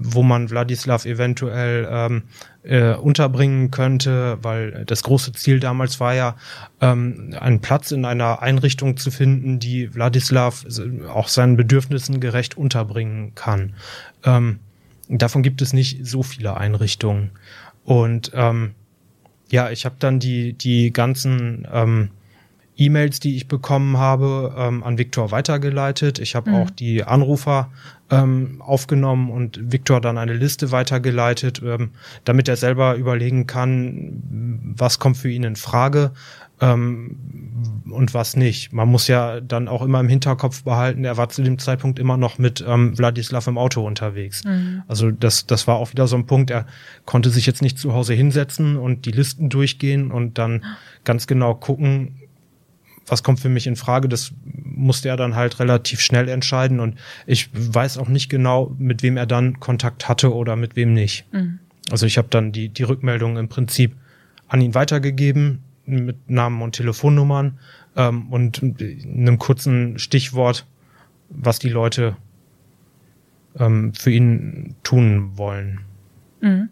wo 0.00 0.22
man 0.22 0.50
Wladislav 0.50 1.06
eventuell 1.06 1.88
ähm, 1.90 2.22
äh, 2.62 2.94
unterbringen 2.94 3.70
könnte, 3.70 4.38
weil 4.42 4.84
das 4.84 5.02
große 5.02 5.32
Ziel 5.32 5.60
damals 5.60 6.00
war 6.00 6.14
ja, 6.14 6.36
ähm, 6.80 7.34
einen 7.38 7.60
Platz 7.60 7.92
in 7.92 8.04
einer 8.04 8.42
Einrichtung 8.42 8.96
zu 8.96 9.10
finden, 9.10 9.60
die 9.60 9.94
Wladislav 9.94 10.64
auch 11.08 11.28
seinen 11.28 11.56
Bedürfnissen 11.56 12.20
gerecht 12.20 12.56
unterbringen 12.56 13.34
kann. 13.34 13.74
Ähm, 14.24 14.58
davon 15.08 15.42
gibt 15.42 15.62
es 15.62 15.72
nicht 15.72 16.06
so 16.06 16.22
viele 16.22 16.56
Einrichtungen. 16.56 17.30
Und 17.84 18.32
ähm, 18.34 18.74
ja, 19.50 19.70
ich 19.70 19.84
habe 19.84 19.96
dann 19.98 20.20
die, 20.20 20.52
die 20.52 20.92
ganzen 20.92 21.66
ähm, 21.72 22.10
E-Mails, 22.76 23.20
die 23.20 23.36
ich 23.36 23.46
bekommen 23.46 23.98
habe, 23.98 24.54
ähm, 24.56 24.82
an 24.82 24.96
Viktor 24.96 25.30
weitergeleitet. 25.30 26.18
Ich 26.18 26.34
habe 26.34 26.50
mhm. 26.50 26.56
auch 26.56 26.70
die 26.70 27.04
Anrufer 27.04 27.70
ähm, 28.10 28.62
aufgenommen 28.64 29.30
und 29.30 29.72
Viktor 29.72 30.00
dann 30.00 30.16
eine 30.16 30.32
Liste 30.32 30.72
weitergeleitet, 30.72 31.60
ähm, 31.64 31.90
damit 32.24 32.48
er 32.48 32.56
selber 32.56 32.94
überlegen 32.94 33.46
kann, 33.46 34.22
was 34.76 34.98
kommt 34.98 35.18
für 35.18 35.30
ihn 35.30 35.44
in 35.44 35.56
Frage 35.56 36.12
ähm, 36.60 37.16
und 37.90 38.14
was 38.14 38.36
nicht. 38.36 38.72
Man 38.72 38.88
muss 38.88 39.08
ja 39.08 39.40
dann 39.40 39.68
auch 39.68 39.82
immer 39.82 40.00
im 40.00 40.08
Hinterkopf 40.08 40.62
behalten, 40.62 41.04
er 41.04 41.16
war 41.16 41.28
zu 41.28 41.42
dem 41.42 41.58
Zeitpunkt 41.58 41.98
immer 41.98 42.16
noch 42.16 42.38
mit 42.38 42.64
ähm, 42.66 42.96
Wladislav 42.96 43.46
im 43.46 43.58
Auto 43.58 43.84
unterwegs. 43.84 44.44
Mhm. 44.44 44.82
Also 44.86 45.10
das, 45.10 45.46
das 45.46 45.66
war 45.66 45.76
auch 45.76 45.90
wieder 45.92 46.06
so 46.06 46.16
ein 46.16 46.26
Punkt, 46.26 46.50
er 46.50 46.66
konnte 47.04 47.30
sich 47.30 47.46
jetzt 47.46 47.62
nicht 47.62 47.78
zu 47.78 47.92
Hause 47.92 48.14
hinsetzen 48.14 48.76
und 48.76 49.06
die 49.06 49.10
Listen 49.10 49.48
durchgehen 49.48 50.10
und 50.10 50.38
dann 50.38 50.64
ganz 51.04 51.26
genau 51.26 51.54
gucken, 51.54 52.16
was 53.06 53.22
kommt 53.22 53.40
für 53.40 53.48
mich 53.48 53.66
in 53.66 53.76
Frage, 53.76 54.08
das 54.08 54.32
musste 54.44 55.08
er 55.08 55.16
dann 55.16 55.34
halt 55.34 55.58
relativ 55.58 56.00
schnell 56.00 56.28
entscheiden 56.28 56.78
und 56.78 56.96
ich 57.26 57.50
weiß 57.52 57.98
auch 57.98 58.08
nicht 58.08 58.28
genau, 58.28 58.74
mit 58.78 59.02
wem 59.02 59.16
er 59.16 59.26
dann 59.26 59.58
Kontakt 59.58 60.08
hatte 60.08 60.32
oder 60.32 60.54
mit 60.54 60.76
wem 60.76 60.94
nicht. 60.94 61.26
Mhm. 61.32 61.58
Also 61.90 62.06
ich 62.06 62.18
habe 62.18 62.28
dann 62.30 62.52
die, 62.52 62.68
die 62.68 62.84
Rückmeldung 62.84 63.36
im 63.36 63.48
Prinzip 63.48 63.96
an 64.46 64.60
ihn 64.60 64.74
weitergegeben 64.74 65.64
mit 65.90 66.30
Namen 66.30 66.62
und 66.62 66.72
Telefonnummern 66.72 67.58
ähm, 67.96 68.32
und 68.32 68.62
einem 68.62 69.38
kurzen 69.38 69.98
Stichwort, 69.98 70.66
was 71.28 71.58
die 71.58 71.68
Leute 71.68 72.16
ähm, 73.58 73.94
für 73.94 74.10
ihn 74.10 74.76
tun 74.82 75.32
wollen. 75.36 75.80
Mhm. 76.40 76.68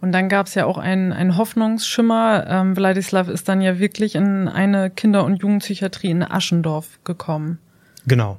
Und 0.00 0.12
dann 0.12 0.28
gab 0.28 0.46
es 0.46 0.54
ja 0.54 0.64
auch 0.64 0.78
einen, 0.78 1.12
einen 1.12 1.36
Hoffnungsschimmer. 1.36 2.46
Ähm, 2.48 2.76
Wladislav 2.76 3.28
ist 3.28 3.48
dann 3.48 3.60
ja 3.60 3.78
wirklich 3.78 4.14
in 4.14 4.48
eine 4.48 4.90
Kinder- 4.90 5.24
und 5.24 5.42
Jugendpsychiatrie 5.42 6.10
in 6.10 6.22
Aschendorf 6.22 6.98
gekommen. 7.04 7.58
Genau. 8.06 8.38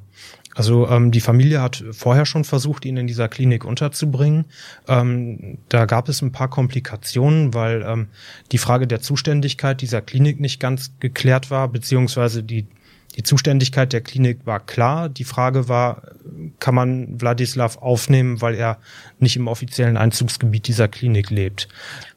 Also 0.55 0.88
ähm, 0.89 1.12
die 1.12 1.22
Familie 1.22 1.62
hat 1.62 1.84
vorher 1.91 2.25
schon 2.25 2.43
versucht, 2.43 2.86
ihn 2.86 2.98
in 2.98 3.08
dieser 3.08 3.29
Klinik 3.29 3.63
unterzubringen. 3.65 4.46
Ähm, 4.88 5.58
da 5.70 5.86
gab 5.86 6.10
es 6.10 6.22
ein 6.22 6.31
paar 6.31 6.50
Komplikationen, 6.50 7.53
weil 7.53 7.84
ähm, 7.88 8.08
die 8.51 8.58
Frage 8.58 8.88
der 8.88 9.01
Zuständigkeit 9.01 9.81
dieser 9.81 10.01
Klinik 10.01 10.39
nicht 10.39 10.60
ganz 10.60 10.91
geklärt 11.00 11.51
war, 11.51 11.67
beziehungsweise 11.67 12.43
die 12.43 12.67
die 13.15 13.24
Zuständigkeit 13.24 13.91
der 13.91 14.01
Klinik 14.01 14.46
war 14.46 14.60
klar. 14.60 15.10
Die 15.10 15.24
Frage 15.24 15.67
war, 15.67 16.03
kann 16.60 16.75
man 16.75 17.20
Wladislav 17.20 17.77
aufnehmen, 17.77 18.41
weil 18.41 18.55
er 18.55 18.77
nicht 19.20 19.36
im 19.36 19.48
offiziellen 19.48 19.98
Einzugsgebiet 19.98 20.67
dieser 20.67 20.88
Klinik 20.88 21.29
lebt. 21.29 21.67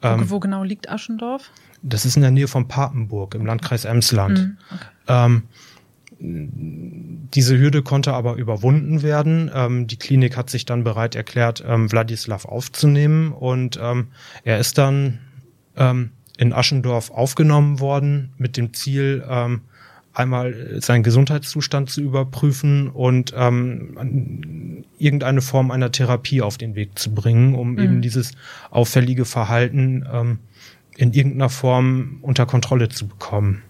Wo, 0.00 0.08
ähm, 0.08 0.30
wo 0.30 0.38
genau 0.38 0.62
liegt 0.62 0.88
Aschendorf? 0.88 1.50
Das 1.82 2.06
ist 2.06 2.16
in 2.16 2.22
der 2.22 2.30
Nähe 2.30 2.48
von 2.48 2.68
Papenburg 2.68 3.34
im 3.34 3.44
Landkreis 3.44 3.84
Emsland. 3.84 4.38
Mhm, 4.38 4.58
okay. 4.72 4.84
ähm, 5.08 5.42
diese 6.18 7.58
Hürde 7.58 7.82
konnte 7.82 8.12
aber 8.14 8.36
überwunden 8.36 9.02
werden. 9.02 9.50
Ähm, 9.54 9.86
die 9.86 9.98
Klinik 9.98 10.36
hat 10.36 10.50
sich 10.50 10.64
dann 10.64 10.84
bereit 10.84 11.14
erklärt, 11.14 11.62
ähm, 11.66 11.90
Wladislav 11.90 12.44
aufzunehmen 12.44 13.32
und 13.32 13.78
ähm, 13.82 14.08
er 14.44 14.58
ist 14.58 14.78
dann 14.78 15.18
ähm, 15.76 16.10
in 16.36 16.52
Aschendorf 16.52 17.10
aufgenommen 17.10 17.80
worden 17.80 18.32
mit 18.38 18.56
dem 18.56 18.72
Ziel, 18.72 19.24
ähm, 19.28 19.62
einmal 20.12 20.80
seinen 20.80 21.02
Gesundheitszustand 21.02 21.90
zu 21.90 22.00
überprüfen 22.00 22.88
und 22.88 23.34
ähm, 23.36 24.84
irgendeine 24.96 25.42
Form 25.42 25.70
einer 25.70 25.90
Therapie 25.90 26.40
auf 26.40 26.56
den 26.56 26.76
Weg 26.76 26.98
zu 26.98 27.12
bringen, 27.12 27.54
um 27.54 27.72
mhm. 27.72 27.78
eben 27.78 28.02
dieses 28.02 28.32
auffällige 28.70 29.24
Verhalten 29.24 30.06
ähm, 30.10 30.38
in 30.96 31.12
irgendeiner 31.12 31.50
Form 31.50 32.18
unter 32.22 32.46
Kontrolle 32.46 32.88
zu 32.88 33.08
bekommen. 33.08 33.62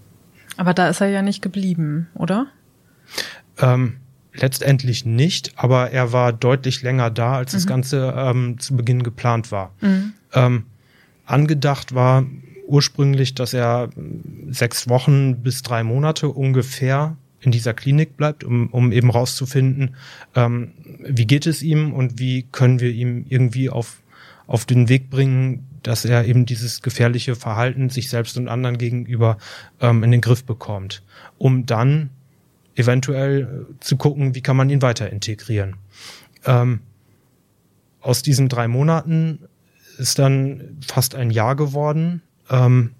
Aber 0.57 0.75
da 0.75 0.89
ist 0.89 1.01
er 1.01 1.09
ja 1.09 1.23
nicht 1.23 1.43
geblieben, 1.43 2.09
oder? 2.15 2.47
Ähm, 3.59 3.97
letztendlich 4.35 5.05
nicht, 5.05 5.53
aber 5.57 5.91
er 5.91 6.13
war 6.13 6.33
deutlich 6.33 6.83
länger 6.83 7.11
da, 7.11 7.37
als 7.37 7.53
mhm. 7.53 7.57
das 7.57 7.67
Ganze 7.67 8.15
ähm, 8.17 8.59
zu 8.59 8.77
Beginn 8.77 9.03
geplant 9.03 9.53
war. 9.53 9.73
Mhm. 9.81 10.13
Ähm, 10.33 10.65
angedacht 11.27 11.95
war 11.95 12.25
ursprünglich, 12.67 13.35
dass 13.35 13.55
er 13.55 13.91
sechs 14.49 14.89
Wochen 14.89 15.43
bis 15.43 15.63
drei 15.63 15.85
Monate 15.85 16.29
ungefähr 16.29 17.17
in 17.41 17.53
dieser 17.53 17.75
Klinik 17.75 18.17
bleibt, 18.17 18.43
um, 18.43 18.69
um 18.69 18.91
eben 18.91 19.11
rauszufinden, 19.11 19.97
ähm, 20.35 20.73
wie 21.01 21.27
geht 21.27 21.47
es 21.47 21.63
ihm 21.63 21.93
und 21.93 22.19
wie 22.19 22.45
können 22.51 22.81
wir 22.81 22.91
ihm 22.91 23.27
irgendwie 23.29 23.69
auf, 23.69 24.01
auf 24.47 24.65
den 24.65 24.89
Weg 24.89 25.11
bringen, 25.11 25.67
dass 25.85 26.05
er 26.05 26.25
eben 26.25 26.47
dieses 26.47 26.83
gefährliche 26.83 27.37
Verhalten 27.37 27.91
sich 27.91 28.09
selbst 28.09 28.37
und 28.37 28.49
anderen 28.49 28.79
gegenüber 28.79 29.39
ähm, 29.81 30.03
in 30.03 30.11
den 30.11 30.21
Griff 30.21 30.45
bekommt, 30.45 31.03
um 31.39 31.67
dann 31.67 32.11
eventuell 32.75 33.67
zu 33.81 33.97
gucken, 33.97 34.35
wie 34.35 34.41
kann 34.41 34.57
man 34.57 34.71
ihn 34.71 34.83
weiter 34.83 35.11
integrieren. 35.11 35.77
Ähm, 36.45 36.81
aus 38.01 38.23
diesen 38.23 38.49
drei 38.49 38.67
Monaten 38.69 39.41
ist 39.99 40.19
dann 40.19 40.79
fast 40.87 41.15
ein 41.15 41.31
Jahr 41.31 41.55
geworden. 41.55 42.23
Ähm, 42.51 42.93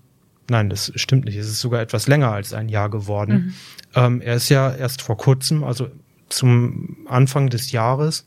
nein, 0.49 0.71
das 0.71 0.93
stimmt 0.95 1.25
nicht. 1.25 1.37
Es 1.37 1.49
ist 1.49 1.61
sogar 1.61 1.81
etwas 1.81 2.07
länger 2.07 2.33
als 2.33 2.53
ein 2.53 2.69
Jahr 2.69 2.89
geworden. 2.89 3.33
Mhm. 3.33 3.55
Ähm, 3.95 4.21
er 4.21 4.37
ist 4.37 4.49
ja 4.49 4.73
erst 4.73 5.03
vor 5.03 5.17
kurzem, 5.17 5.65
also 5.65 5.89
zum 6.29 7.07
Anfang 7.09 7.51
des 7.51 7.73
Jahres, 7.73 8.27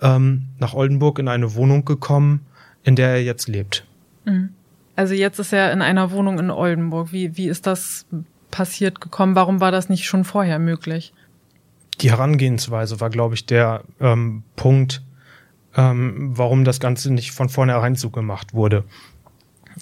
ähm, 0.00 0.46
nach 0.58 0.74
Oldenburg 0.74 1.18
in 1.18 1.28
eine 1.28 1.54
Wohnung 1.54 1.84
gekommen, 1.84 2.46
in 2.82 2.96
der 2.96 3.10
er 3.10 3.22
jetzt 3.22 3.48
lebt. 3.48 3.87
Mhm. 4.28 4.50
Also 4.96 5.14
jetzt 5.14 5.38
ist 5.38 5.52
er 5.52 5.72
in 5.72 5.80
einer 5.80 6.10
Wohnung 6.10 6.38
in 6.38 6.50
Oldenburg. 6.50 7.12
Wie, 7.12 7.36
wie 7.36 7.48
ist 7.48 7.66
das 7.66 8.06
passiert 8.50 9.00
gekommen? 9.00 9.34
Warum 9.34 9.60
war 9.60 9.70
das 9.70 9.88
nicht 9.88 10.06
schon 10.06 10.24
vorher 10.24 10.58
möglich? 10.58 11.12
Die 12.00 12.10
Herangehensweise 12.10 13.00
war, 13.00 13.10
glaube 13.10 13.34
ich, 13.34 13.46
der 13.46 13.82
ähm, 14.00 14.42
Punkt, 14.56 15.02
ähm, 15.76 16.32
warum 16.36 16.64
das 16.64 16.80
Ganze 16.80 17.12
nicht 17.12 17.32
von 17.32 17.48
vornherein 17.48 17.94
so 17.94 18.10
gemacht 18.10 18.54
wurde. 18.54 18.84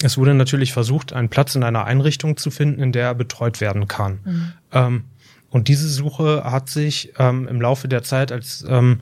Es 0.03 0.19
wurde 0.19 0.35
natürlich 0.35 0.73
versucht, 0.73 1.13
einen 1.13 1.29
Platz 1.29 1.55
in 1.55 1.63
einer 1.63 1.85
Einrichtung 1.85 2.37
zu 2.37 2.51
finden, 2.51 2.83
in 2.83 2.93
der 2.93 3.07
er 3.07 3.15
betreut 3.15 3.61
werden 3.61 3.89
kann. 3.89 4.21
Mhm. 4.25 4.53
Ähm, 4.73 5.05
und 5.51 5.69
diese 5.69 5.89
Suche 5.89 6.45
hat 6.45 6.69
sich 6.69 7.13
ähm, 7.19 7.49
im 7.49 7.61
Laufe 7.61 7.89
der 7.89 8.03
Zeit 8.03 8.33
als 8.33 8.65
ähm, 8.69 9.01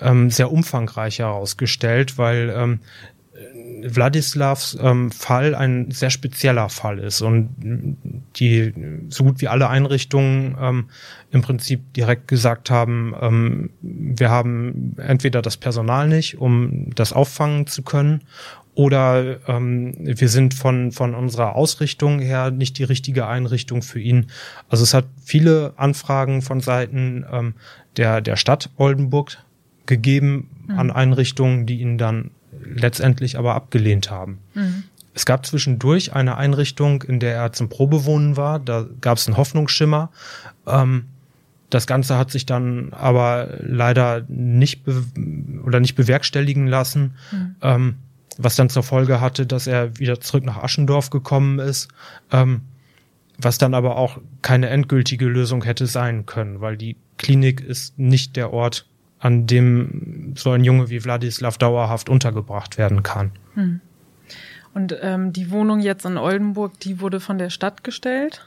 ähm, 0.00 0.30
sehr 0.30 0.52
umfangreich 0.52 1.20
herausgestellt, 1.20 2.18
weil 2.18 2.52
ähm, 2.54 2.80
Wladislavs 3.82 4.76
ähm, 4.80 5.10
Fall 5.10 5.54
ein 5.54 5.90
sehr 5.90 6.10
spezieller 6.10 6.68
Fall 6.68 6.98
ist 6.98 7.20
und 7.22 7.50
die 8.36 8.72
so 9.08 9.24
gut 9.24 9.40
wie 9.40 9.48
alle 9.48 9.68
Einrichtungen 9.68 10.56
ähm, 10.60 10.90
im 11.30 11.42
Prinzip 11.42 11.92
direkt 11.94 12.28
gesagt 12.28 12.70
haben, 12.70 13.14
ähm, 13.20 13.70
wir 13.80 14.30
haben 14.30 14.96
entweder 14.98 15.42
das 15.42 15.56
Personal 15.56 16.08
nicht, 16.08 16.38
um 16.38 16.90
das 16.94 17.12
auffangen 17.12 17.66
zu 17.66 17.82
können, 17.82 18.22
oder 18.76 19.38
ähm, 19.48 19.94
wir 19.98 20.28
sind 20.28 20.52
von, 20.52 20.92
von 20.92 21.14
unserer 21.14 21.56
Ausrichtung 21.56 22.20
her 22.20 22.50
nicht 22.50 22.76
die 22.76 22.84
richtige 22.84 23.26
Einrichtung 23.26 23.80
für 23.80 23.98
ihn. 23.98 24.26
Also 24.68 24.84
es 24.84 24.92
hat 24.92 25.06
viele 25.24 25.72
Anfragen 25.76 26.42
von 26.42 26.60
Seiten 26.60 27.24
ähm, 27.32 27.54
der, 27.96 28.20
der 28.20 28.36
Stadt 28.36 28.68
Oldenburg 28.76 29.38
gegeben 29.86 30.50
mhm. 30.66 30.78
an 30.78 30.90
Einrichtungen, 30.90 31.64
die 31.64 31.80
ihn 31.80 31.96
dann 31.96 32.32
letztendlich 32.64 33.38
aber 33.38 33.54
abgelehnt 33.54 34.10
haben. 34.10 34.38
Mhm. 34.54 34.84
Es 35.14 35.24
gab 35.24 35.46
zwischendurch 35.46 36.12
eine 36.12 36.36
Einrichtung, 36.36 37.02
in 37.02 37.20
der 37.20 37.34
er 37.34 37.52
zum 37.52 37.68
Probewohnen 37.68 38.36
war. 38.36 38.58
Da 38.60 38.86
gab 39.00 39.16
es 39.16 39.26
einen 39.26 39.38
Hoffnungsschimmer. 39.38 40.10
Ähm, 40.66 41.06
das 41.70 41.86
Ganze 41.86 42.16
hat 42.18 42.30
sich 42.30 42.46
dann 42.46 42.92
aber 42.92 43.48
leider 43.60 44.24
nicht 44.28 44.82
oder 45.64 45.80
nicht 45.80 45.94
bewerkstelligen 45.94 46.66
lassen. 46.66 47.14
Mhm. 47.32 47.56
Ähm, 47.62 47.94
was 48.38 48.56
dann 48.56 48.68
zur 48.68 48.82
Folge 48.82 49.20
hatte, 49.20 49.46
dass 49.46 49.66
er 49.66 49.98
wieder 49.98 50.20
zurück 50.20 50.44
nach 50.44 50.62
Aschendorf 50.62 51.10
gekommen 51.10 51.58
ist, 51.58 51.88
ähm, 52.30 52.60
was 53.38 53.58
dann 53.58 53.74
aber 53.74 53.96
auch 53.96 54.18
keine 54.42 54.68
endgültige 54.68 55.26
Lösung 55.26 55.64
hätte 55.64 55.86
sein 55.86 56.26
können, 56.26 56.60
weil 56.60 56.76
die 56.76 56.96
Klinik 57.18 57.60
ist 57.60 57.98
nicht 57.98 58.36
der 58.36 58.52
Ort, 58.52 58.86
an 59.18 59.46
dem 59.46 60.34
so 60.36 60.50
ein 60.50 60.64
Junge 60.64 60.90
wie 60.90 61.02
Wladislav 61.02 61.58
dauerhaft 61.58 62.08
untergebracht 62.08 62.78
werden 62.78 63.02
kann. 63.02 63.32
Hm. 63.54 63.80
Und 64.74 64.94
ähm, 65.00 65.32
die 65.32 65.50
Wohnung 65.50 65.80
jetzt 65.80 66.04
in 66.04 66.18
Oldenburg, 66.18 66.78
die 66.80 67.00
wurde 67.00 67.18
von 67.20 67.38
der 67.38 67.48
Stadt 67.50 67.82
gestellt? 67.82 68.46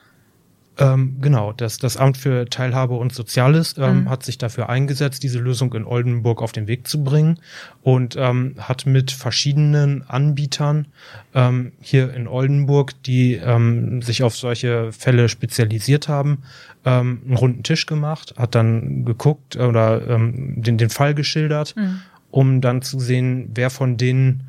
Ähm, 0.79 1.17
genau, 1.19 1.51
das, 1.51 1.77
das 1.77 1.97
Amt 1.97 2.15
für 2.15 2.45
Teilhabe 2.45 2.95
und 2.95 3.13
Soziales 3.13 3.75
ähm, 3.77 4.03
mhm. 4.03 4.09
hat 4.09 4.23
sich 4.23 4.37
dafür 4.37 4.69
eingesetzt, 4.69 5.23
diese 5.23 5.39
Lösung 5.39 5.73
in 5.73 5.83
Oldenburg 5.83 6.41
auf 6.41 6.53
den 6.53 6.67
Weg 6.67 6.87
zu 6.87 7.03
bringen 7.03 7.39
und 7.83 8.15
ähm, 8.17 8.55
hat 8.57 8.85
mit 8.85 9.11
verschiedenen 9.11 10.07
Anbietern 10.07 10.87
ähm, 11.35 11.73
hier 11.81 12.13
in 12.13 12.29
Oldenburg, 12.29 12.93
die 13.03 13.33
ähm, 13.33 14.01
sich 14.01 14.23
auf 14.23 14.37
solche 14.37 14.93
Fälle 14.93 15.27
spezialisiert 15.27 16.07
haben, 16.07 16.43
ähm, 16.85 17.23
einen 17.25 17.35
runden 17.35 17.63
Tisch 17.63 17.85
gemacht, 17.85 18.35
hat 18.37 18.55
dann 18.55 19.03
geguckt 19.03 19.57
oder 19.57 20.07
ähm, 20.07 20.61
den, 20.61 20.77
den 20.77 20.89
Fall 20.89 21.13
geschildert, 21.13 21.75
mhm. 21.75 21.99
um 22.31 22.61
dann 22.61 22.81
zu 22.81 23.01
sehen, 23.01 23.51
wer 23.53 23.69
von 23.69 23.97
denen 23.97 24.43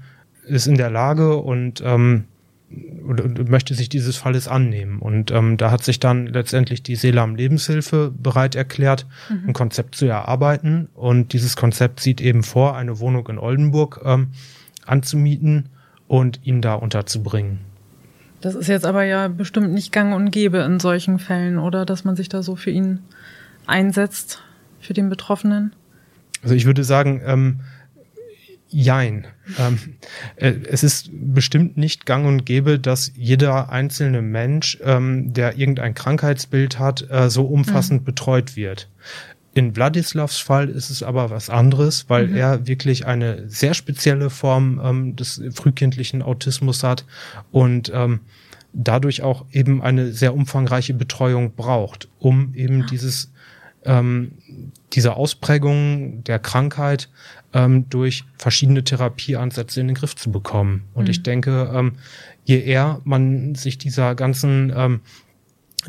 ist 0.47 0.69
in 0.69 0.77
der 0.77 0.91
Lage 0.91 1.37
und 1.39 1.83
ähm, 1.85 2.27
oder, 3.11 3.45
möchte 3.45 3.75
sich 3.75 3.89
dieses 3.89 4.17
Falles 4.17 4.49
annehmen. 4.49 5.01
Und 5.01 5.31
ähm, 5.31 5.57
da 5.57 5.71
hat 5.71 5.83
sich 5.83 6.01
dann 6.01 6.27
letztendlich 6.27 6.83
die 6.83 6.97
Selam 6.97 7.35
Lebenshilfe 7.35 8.13
bereit 8.17 8.55
erklärt, 8.55 9.07
mhm. 9.29 9.49
ein 9.49 9.53
Konzept 9.53 9.97
zu 9.97 10.07
erarbeiten. 10.07 10.89
Und 10.95 11.33
dieses 11.33 11.57
Konzept 11.57 12.01
sieht 12.01 12.21
eben 12.21 12.43
vor, 12.43 12.77
eine 12.77 13.01
Wohnung 13.01 13.29
in 13.29 13.39
Oldenburg 13.39 14.01
ähm, 14.05 14.29
anzumieten 14.87 15.69
und 16.09 16.41
ihn 16.45 16.63
da 16.63 16.75
unterzubringen. 16.75 17.59
Das 18.41 18.55
ist 18.55 18.69
jetzt 18.69 18.87
aber 18.87 19.05
ja 19.05 19.29
bestimmt 19.29 19.73
nicht 19.73 19.93
gang 19.93 20.15
und 20.15 20.31
gäbe 20.31 20.59
in 20.59 20.81
solchen 20.81 21.19
Fällen, 21.19 21.59
oder? 21.59 21.85
Dass 21.85 22.05
man 22.05 22.17
sich 22.17 22.29
da 22.29 22.43
so 22.43 22.57
für 22.57 22.71
ihn 22.71 23.01
einsetzt, 23.67 24.43
für 24.81 24.95
den 24.95 25.11
Betroffenen? 25.11 25.73
Also 26.43 26.55
ich 26.55 26.65
würde 26.65 26.85
sagen, 26.85 27.21
ähm, 27.25 27.61
Jein. 28.73 29.27
Ähm, 29.59 29.79
äh, 30.37 30.53
es 30.71 30.85
ist 30.85 31.11
bestimmt 31.13 31.77
nicht 31.77 32.07
gang 32.07 32.27
und 32.27 32.47
gäbe, 32.47 32.79
dass 32.79 33.13
jeder 33.17 33.71
einzelne 33.71 34.23
Mensch, 34.23 34.79
ähm, 34.83 35.33
der 35.33 35.59
irgendein 35.59 35.95
Krankheitsbild 35.95 36.79
hat, 36.79 37.05
äh, 37.11 37.31
so 37.31 37.45
umfassend 37.47 38.03
mhm. 38.03 38.05
betreut 38.05 38.55
wird. 38.55 38.89
In 39.53 39.75
Wladislavs 39.75 40.39
Fall 40.39 40.69
ist 40.69 40.91
es 40.91 41.03
aber 41.03 41.31
was 41.31 41.51
anderes, 41.51 42.05
weil 42.09 42.29
mhm. 42.29 42.37
er 42.37 42.67
wirklich 42.69 43.07
eine 43.07 43.49
sehr 43.49 43.75
spezielle 43.75 44.31
Form 44.31 44.81
ähm, 44.83 45.17
des 45.17 45.43
frühkindlichen 45.53 46.23
Autismus 46.23 46.85
hat 46.85 47.05
und 47.51 47.91
ähm, 47.93 48.21
dadurch 48.73 49.23
auch 49.23 49.47
eben 49.51 49.83
eine 49.83 50.13
sehr 50.13 50.35
umfangreiche 50.35 50.95
Betreuung 50.95 51.57
braucht, 51.57 52.09
um 52.21 52.55
eben 52.55 52.87
dieses 52.87 53.33
ähm, 53.85 54.33
diese 54.93 55.17
Ausprägung 55.17 56.23
der 56.25 56.39
Krankheit 56.39 57.09
ähm, 57.53 57.89
durch 57.89 58.25
verschiedene 58.37 58.85
Therapieansätze 58.85 59.81
in 59.81 59.89
den 59.89 59.97
Griff 59.97 60.17
zu 60.17 60.31
bekommen. 60.31 60.85
Und 60.95 61.05
mhm. 61.05 61.11
ich 61.11 61.23
denke, 61.23 61.71
ähm, 61.75 61.93
je 62.45 62.61
eher 62.61 63.01
man 63.05 63.55
sich 63.55 63.79
dieser 63.79 64.15
ganzen 64.15 64.73
ähm, 64.75 65.01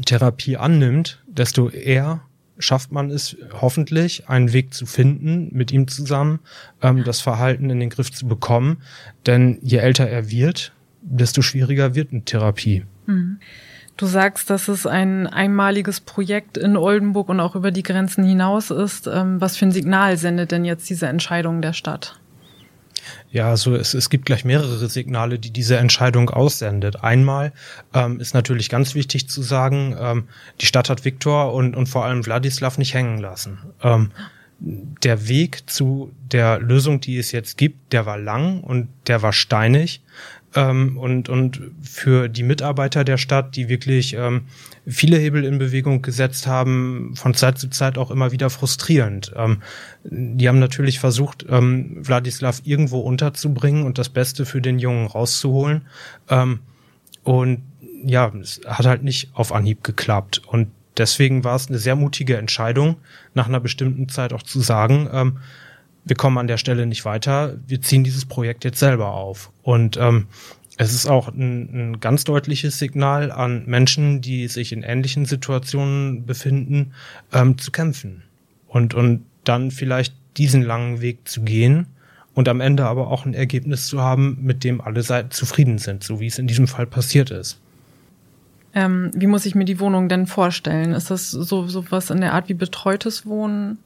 Therapie 0.05 0.57
annimmt, 0.57 1.23
desto 1.27 1.69
eher 1.69 2.21
schafft 2.59 2.91
man 2.91 3.09
es 3.09 3.37
hoffentlich, 3.53 4.29
einen 4.29 4.53
Weg 4.53 4.73
zu 4.73 4.85
finden, 4.85 5.49
mit 5.51 5.71
ihm 5.71 5.87
zusammen 5.87 6.39
ähm, 6.81 7.03
das 7.03 7.19
Verhalten 7.21 7.69
in 7.69 7.79
den 7.79 7.89
Griff 7.89 8.11
zu 8.11 8.27
bekommen. 8.27 8.77
Denn 9.25 9.57
je 9.61 9.77
älter 9.77 10.07
er 10.07 10.29
wird, 10.29 10.73
desto 11.01 11.41
schwieriger 11.41 11.95
wird 11.95 12.11
eine 12.11 12.23
Therapie. 12.23 12.85
Mhm. 13.07 13.39
Du 13.97 14.05
sagst, 14.07 14.49
dass 14.49 14.67
es 14.67 14.87
ein 14.87 15.27
einmaliges 15.27 15.99
Projekt 15.99 16.57
in 16.57 16.75
Oldenburg 16.75 17.29
und 17.29 17.39
auch 17.39 17.55
über 17.55 17.71
die 17.71 17.83
Grenzen 17.83 18.23
hinaus 18.23 18.71
ist. 18.71 19.07
Ähm, 19.07 19.39
was 19.39 19.57
für 19.57 19.65
ein 19.65 19.71
Signal 19.71 20.17
sendet 20.17 20.51
denn 20.51 20.65
jetzt 20.65 20.89
diese 20.89 21.07
Entscheidung 21.07 21.61
der 21.61 21.73
Stadt? 21.73 22.19
Ja, 23.31 23.49
also 23.49 23.75
es, 23.75 23.93
es 23.93 24.09
gibt 24.09 24.25
gleich 24.25 24.43
mehrere 24.45 24.89
Signale, 24.89 25.39
die 25.39 25.51
diese 25.51 25.77
Entscheidung 25.77 26.29
aussendet. 26.29 27.03
Einmal 27.03 27.53
ähm, 27.93 28.19
ist 28.19 28.33
natürlich 28.33 28.69
ganz 28.69 28.95
wichtig 28.95 29.29
zu 29.29 29.41
sagen, 29.41 29.95
ähm, 29.99 30.27
die 30.59 30.65
Stadt 30.65 30.89
hat 30.89 31.05
Viktor 31.05 31.53
und, 31.53 31.75
und 31.75 31.87
vor 31.87 32.05
allem 32.05 32.25
Wladislav 32.25 32.77
nicht 32.77 32.93
hängen 32.93 33.19
lassen. 33.19 33.59
Ähm, 33.81 34.11
der 34.59 35.27
Weg 35.27 35.69
zu 35.69 36.11
der 36.31 36.59
Lösung, 36.59 37.01
die 37.01 37.17
es 37.17 37.31
jetzt 37.31 37.57
gibt, 37.57 37.93
der 37.93 38.05
war 38.05 38.17
lang 38.17 38.61
und 38.61 38.89
der 39.07 39.21
war 39.21 39.33
steinig. 39.33 40.01
Ähm, 40.55 40.97
und, 40.97 41.29
und 41.29 41.61
für 41.81 42.27
die 42.27 42.43
Mitarbeiter 42.43 43.03
der 43.03 43.17
Stadt, 43.17 43.55
die 43.55 43.69
wirklich 43.69 44.13
ähm, 44.13 44.43
viele 44.85 45.17
Hebel 45.17 45.43
in 45.45 45.57
Bewegung 45.57 46.01
gesetzt 46.01 46.47
haben, 46.47 47.13
von 47.15 47.33
Zeit 47.33 47.57
zu 47.57 47.69
Zeit 47.69 47.97
auch 47.97 48.11
immer 48.11 48.31
wieder 48.31 48.49
frustrierend. 48.49 49.31
Ähm, 49.35 49.61
die 50.03 50.47
haben 50.47 50.59
natürlich 50.59 50.99
versucht, 50.99 51.45
ähm, 51.49 51.97
Wladislav 52.05 52.61
irgendwo 52.63 52.99
unterzubringen 52.99 53.85
und 53.85 53.97
das 53.97 54.09
Beste 54.09 54.45
für 54.45 54.61
den 54.61 54.79
Jungen 54.79 55.07
rauszuholen. 55.07 55.87
Ähm, 56.29 56.59
und 57.23 57.63
ja, 58.03 58.31
es 58.41 58.61
hat 58.65 58.85
halt 58.85 59.03
nicht 59.03 59.29
auf 59.33 59.53
Anhieb 59.53 59.83
geklappt. 59.83 60.41
Und 60.47 60.69
deswegen 60.97 61.43
war 61.43 61.55
es 61.55 61.67
eine 61.67 61.77
sehr 61.77 61.95
mutige 61.95 62.37
Entscheidung, 62.37 62.97
nach 63.33 63.47
einer 63.47 63.59
bestimmten 63.59 64.09
Zeit 64.09 64.33
auch 64.33 64.43
zu 64.43 64.59
sagen, 64.59 65.09
ähm, 65.13 65.37
wir 66.03 66.15
kommen 66.15 66.37
an 66.37 66.47
der 66.47 66.57
Stelle 66.57 66.85
nicht 66.85 67.05
weiter, 67.05 67.57
wir 67.67 67.81
ziehen 67.81 68.03
dieses 68.03 68.25
Projekt 68.25 68.63
jetzt 68.63 68.79
selber 68.79 69.13
auf. 69.13 69.51
Und 69.61 69.97
ähm, 69.97 70.27
es 70.77 70.93
ist 70.93 71.07
auch 71.07 71.27
ein, 71.27 71.91
ein 71.91 71.99
ganz 71.99 72.23
deutliches 72.23 72.79
Signal 72.79 73.31
an 73.31 73.65
Menschen, 73.67 74.21
die 74.21 74.47
sich 74.47 74.71
in 74.71 74.83
ähnlichen 74.83 75.25
Situationen 75.25 76.25
befinden, 76.25 76.93
ähm, 77.33 77.57
zu 77.57 77.71
kämpfen. 77.71 78.23
Und, 78.67 78.93
und 78.93 79.25
dann 79.43 79.71
vielleicht 79.71 80.15
diesen 80.37 80.61
langen 80.61 81.01
Weg 81.01 81.27
zu 81.27 81.41
gehen 81.41 81.87
und 82.33 82.47
am 82.47 82.61
Ende 82.61 82.85
aber 82.85 83.07
auch 83.07 83.25
ein 83.25 83.33
Ergebnis 83.33 83.87
zu 83.87 84.01
haben, 84.01 84.37
mit 84.41 84.63
dem 84.63 84.81
alle 84.81 85.03
Seiten 85.03 85.31
zufrieden 85.31 85.77
sind, 85.77 86.03
so 86.03 86.19
wie 86.19 86.27
es 86.27 86.39
in 86.39 86.47
diesem 86.47 86.67
Fall 86.67 86.87
passiert 86.87 87.31
ist. 87.31 87.59
Ähm, 88.73 89.11
wie 89.13 89.27
muss 89.27 89.45
ich 89.45 89.53
mir 89.53 89.65
die 89.65 89.79
Wohnung 89.79 90.07
denn 90.07 90.27
vorstellen? 90.27 90.93
Ist 90.93 91.11
das 91.11 91.29
so, 91.29 91.67
so 91.67 91.91
was 91.91 92.09
in 92.09 92.21
der 92.21 92.33
Art 92.33 92.47
wie 92.47 92.53
betreutes 92.53 93.25
Wohnen? 93.25 93.77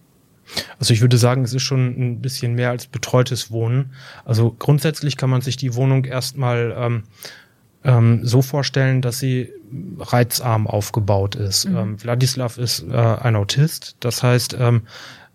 Also 0.80 0.94
ich 0.94 1.02
würde 1.02 1.18
sagen, 1.18 1.44
es 1.44 1.54
ist 1.54 1.64
schon 1.64 1.88
ein 1.98 2.22
bisschen 2.22 2.54
mehr 2.54 2.70
als 2.70 2.88
betreutes 2.88 3.52
Wohnen. 3.52 3.94
Also 4.24 4.56
grundsätzlich 4.58 5.18
kann 5.18 5.30
man 5.30 5.42
sich 5.42 5.58
die 5.58 5.76
Wohnung 5.76 6.06
erstmal 6.06 6.76
ähm, 6.78 7.04
ähm, 7.84 8.26
so 8.26 8.42
vorstellen, 8.42 9.02
dass 9.02 9.20
sie 9.20 9.52
reizarm 10.00 10.68
aufgebaut 10.68 11.36
ist. 11.36 11.70
Mhm. 11.70 11.78
Ähm, 11.78 12.04
Wladislav 12.04 12.58
ist 12.58 12.86
äh, 12.90 12.96
ein 12.96 13.36
Autist, 13.36 13.98
das 14.00 14.24
heißt, 14.24 14.56
ähm, 14.60 14.84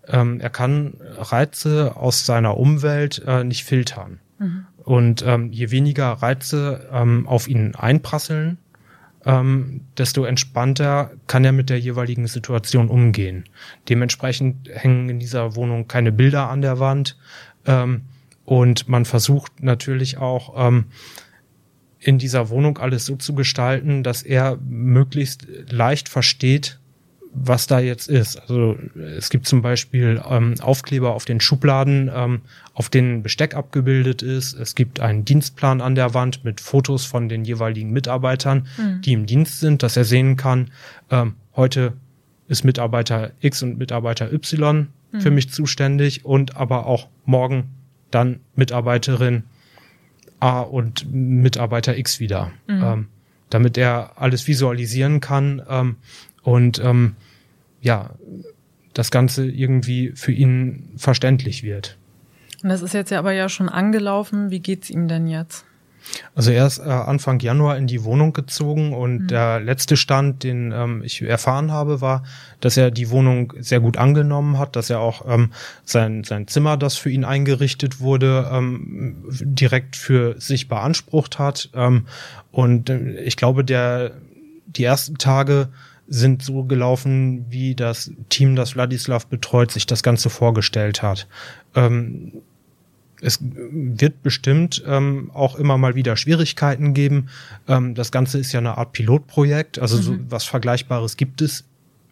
ähm, 0.07 0.39
er 0.39 0.49
kann 0.49 0.95
Reize 1.17 1.95
aus 1.95 2.25
seiner 2.25 2.57
Umwelt 2.57 3.21
äh, 3.25 3.43
nicht 3.43 3.63
filtern. 3.63 4.19
Mhm. 4.39 4.65
Und 4.83 5.23
ähm, 5.25 5.51
je 5.51 5.71
weniger 5.71 6.11
Reize 6.11 6.89
ähm, 6.91 7.27
auf 7.27 7.47
ihn 7.47 7.75
einprasseln, 7.75 8.57
ähm, 9.25 9.81
desto 9.97 10.25
entspannter 10.25 11.11
kann 11.27 11.45
er 11.45 11.51
mit 11.51 11.69
der 11.69 11.79
jeweiligen 11.79 12.27
Situation 12.27 12.89
umgehen. 12.89 13.45
Dementsprechend 13.89 14.69
hängen 14.71 15.09
in 15.09 15.19
dieser 15.19 15.55
Wohnung 15.55 15.87
keine 15.87 16.11
Bilder 16.11 16.49
an 16.49 16.61
der 16.61 16.79
Wand 16.79 17.17
ähm, 17.65 18.03
und 18.45 18.87
man 18.89 19.05
versucht 19.05 19.63
natürlich 19.63 20.17
auch 20.17 20.67
ähm, 20.67 20.85
in 21.99 22.17
dieser 22.17 22.49
Wohnung 22.49 22.79
alles 22.79 23.05
so 23.05 23.15
zu 23.15 23.35
gestalten, 23.35 24.03
dass 24.03 24.23
er 24.23 24.57
möglichst 24.67 25.47
leicht 25.69 26.09
versteht, 26.09 26.80
was 27.33 27.67
da 27.67 27.79
jetzt 27.79 28.09
ist. 28.09 28.37
Also 28.41 28.77
es 29.17 29.29
gibt 29.29 29.47
zum 29.47 29.61
Beispiel 29.61 30.21
ähm, 30.29 30.55
Aufkleber 30.59 31.13
auf 31.13 31.25
den 31.25 31.39
Schubladen, 31.39 32.11
ähm, 32.13 32.41
auf 32.73 32.89
denen 32.89 33.23
Besteck 33.23 33.55
abgebildet 33.55 34.21
ist. 34.21 34.53
Es 34.53 34.75
gibt 34.75 34.99
einen 34.99 35.23
Dienstplan 35.23 35.81
an 35.81 35.95
der 35.95 36.13
Wand 36.13 36.43
mit 36.43 36.59
Fotos 36.59 37.05
von 37.05 37.29
den 37.29 37.45
jeweiligen 37.45 37.91
Mitarbeitern, 37.91 38.67
mhm. 38.77 39.01
die 39.01 39.13
im 39.13 39.25
Dienst 39.25 39.59
sind, 39.59 39.81
dass 39.83 39.95
er 39.95 40.05
sehen 40.05 40.35
kann, 40.35 40.71
ähm, 41.09 41.35
heute 41.55 41.93
ist 42.47 42.65
Mitarbeiter 42.65 43.31
X 43.39 43.63
und 43.63 43.77
Mitarbeiter 43.77 44.31
Y 44.33 44.87
mhm. 45.11 45.21
für 45.21 45.31
mich 45.31 45.51
zuständig 45.51 46.25
und 46.25 46.57
aber 46.57 46.85
auch 46.85 47.07
morgen 47.25 47.69
dann 48.11 48.41
Mitarbeiterin 48.55 49.43
A 50.41 50.59
und 50.59 51.09
Mitarbeiter 51.13 51.97
X 51.97 52.19
wieder. 52.19 52.51
Mhm. 52.67 52.83
Ähm, 52.83 53.07
damit 53.49 53.77
er 53.77 54.13
alles 54.15 54.47
visualisieren 54.47 55.19
kann 55.19 55.61
ähm, 55.69 55.97
und 56.43 56.79
ähm, 56.83 57.15
ja, 57.81 58.11
das 58.93 59.11
Ganze 59.11 59.49
irgendwie 59.49 60.11
für 60.15 60.31
ihn 60.31 60.89
verständlich 60.97 61.63
wird. 61.63 61.97
Und 62.63 62.69
das 62.69 62.81
ist 62.81 62.93
jetzt 62.93 63.09
ja 63.09 63.19
aber 63.19 63.31
ja 63.31 63.49
schon 63.49 63.69
angelaufen. 63.69 64.51
Wie 64.51 64.59
geht's 64.59 64.89
ihm 64.89 65.07
denn 65.07 65.27
jetzt? 65.27 65.65
Also 66.33 66.51
er 66.51 66.65
ist 66.65 66.79
äh, 66.79 66.83
Anfang 66.83 67.39
Januar 67.39 67.77
in 67.77 67.87
die 67.87 68.03
Wohnung 68.03 68.33
gezogen 68.33 68.93
und 68.93 69.23
mhm. 69.23 69.27
der 69.27 69.59
letzte 69.59 69.97
Stand, 69.97 70.43
den 70.43 70.71
ähm, 70.71 71.03
ich 71.03 71.21
erfahren 71.21 71.71
habe, 71.71 72.01
war, 72.01 72.23
dass 72.59 72.75
er 72.75 72.91
die 72.91 73.09
Wohnung 73.09 73.53
sehr 73.59 73.79
gut 73.79 73.97
angenommen 73.97 74.57
hat, 74.57 74.75
dass 74.75 74.89
er 74.89 74.99
auch 74.99 75.25
ähm, 75.27 75.51
sein, 75.85 76.23
sein 76.23 76.47
Zimmer, 76.47 76.75
das 76.75 76.95
für 76.95 77.11
ihn 77.11 77.23
eingerichtet 77.23 77.99
wurde, 77.99 78.49
ähm, 78.51 79.23
direkt 79.29 79.95
für 79.95 80.39
sich 80.39 80.67
beansprucht 80.67 81.39
hat. 81.39 81.69
Ähm, 81.75 82.07
und 82.51 82.89
äh, 82.89 83.21
ich 83.21 83.37
glaube, 83.37 83.63
der 83.63 84.11
die 84.65 84.83
ersten 84.83 85.17
Tage 85.17 85.69
sind 86.13 86.43
so 86.43 86.65
gelaufen, 86.65 87.45
wie 87.49 87.73
das 87.73 88.11
Team, 88.27 88.57
das 88.57 88.75
Wladislav 88.75 89.27
betreut, 89.27 89.71
sich 89.71 89.85
das 89.85 90.03
Ganze 90.03 90.29
vorgestellt 90.29 91.01
hat. 91.01 91.25
Ähm, 91.73 92.41
es 93.21 93.39
wird 93.41 94.21
bestimmt 94.21 94.83
ähm, 94.85 95.31
auch 95.33 95.55
immer 95.55 95.77
mal 95.77 95.95
wieder 95.95 96.17
Schwierigkeiten 96.17 96.93
geben. 96.93 97.29
Ähm, 97.67 97.95
das 97.95 98.11
Ganze 98.11 98.39
ist 98.39 98.51
ja 98.51 98.59
eine 98.59 98.77
Art 98.77 98.91
Pilotprojekt, 98.91 99.79
also 99.79 99.97
mhm. 99.97 100.01
so 100.01 100.17
was 100.27 100.43
Vergleichbares 100.43 101.15
gibt 101.15 101.41
es 101.41 101.63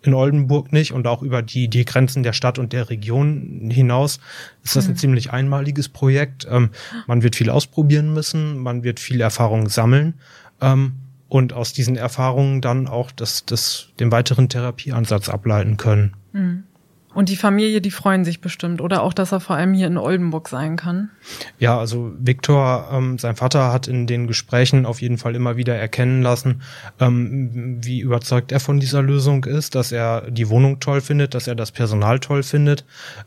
in 0.02 0.14
Oldenburg 0.14 0.72
nicht 0.72 0.94
und 0.94 1.06
auch 1.06 1.22
über 1.22 1.42
die, 1.42 1.68
die 1.68 1.84
Grenzen 1.84 2.24
der 2.24 2.32
Stadt 2.32 2.58
und 2.58 2.72
der 2.72 2.90
Region 2.90 3.70
hinaus 3.70 4.22
ist 4.64 4.78
das 4.78 4.86
ein 4.86 4.92
mhm. 4.92 4.98
ziemlich 4.98 5.32
einmaliges 5.32 5.90
Projekt. 5.90 6.48
Ähm, 6.50 6.70
man 7.06 7.22
wird 7.22 7.36
viel 7.36 7.50
ausprobieren 7.50 8.14
müssen, 8.14 8.60
man 8.60 8.84
wird 8.86 9.02
viel 9.02 9.20
Erfahrung 9.20 9.68
sammeln. 9.68 10.14
Ähm, 10.62 10.94
und 11.30 11.54
aus 11.54 11.74
diesen 11.74 11.96
Erfahrungen 11.96 12.62
dann 12.62 12.88
auch 12.88 13.12
das, 13.12 13.46
das, 13.46 13.90
den 14.00 14.12
weiteren 14.12 14.50
Therapieansatz 14.50 15.30
ableiten 15.30 15.78
können. 15.78 16.14
Mhm. 16.34 16.64
Und 17.14 17.30
die 17.30 17.36
Familie, 17.36 17.82
die 17.82 17.90
freuen 17.90 18.24
sich 18.24 18.40
bestimmt, 18.40 18.82
oder 18.82 19.02
auch, 19.02 19.14
dass 19.14 19.32
er 19.32 19.40
vor 19.40 19.56
allem 19.56 19.74
hier 19.74 19.88
in 19.88 19.98
Oldenburg 19.98 20.48
sein 20.48 20.76
kann. 20.76 21.10
Ja, 21.58 21.80
also 21.80 22.14
Viktor, 22.20 22.88
ähm, 22.92 23.18
sein 23.18 23.36
Vater 23.36 23.74
hat 23.74 23.88
in 23.88 24.06
den 24.06 24.28
Gesprächen 24.28 24.86
auf 24.86 25.02
jeden 25.02 25.18
Fall 25.18 25.36
immer 25.36 25.58
wieder 25.58 25.76
erkennen 25.76 26.22
lassen, 26.22 26.62
ähm, 27.00 27.80
wie 27.82 28.02
überzeugt 28.02 28.52
er 28.52 28.60
von 28.60 28.80
dieser 28.80 29.02
Lösung 29.02 29.46
ist, 29.46 29.74
dass 29.74 29.92
er 29.92 30.30
die 30.30 30.50
Wohnung 30.50 30.80
toll 30.80 31.02
findet, 31.02 31.34
dass 31.34 31.48
er 31.48 31.56
das 31.56 31.72
Personal 31.72 32.20
toll 32.20 32.44
findet. 32.44 32.86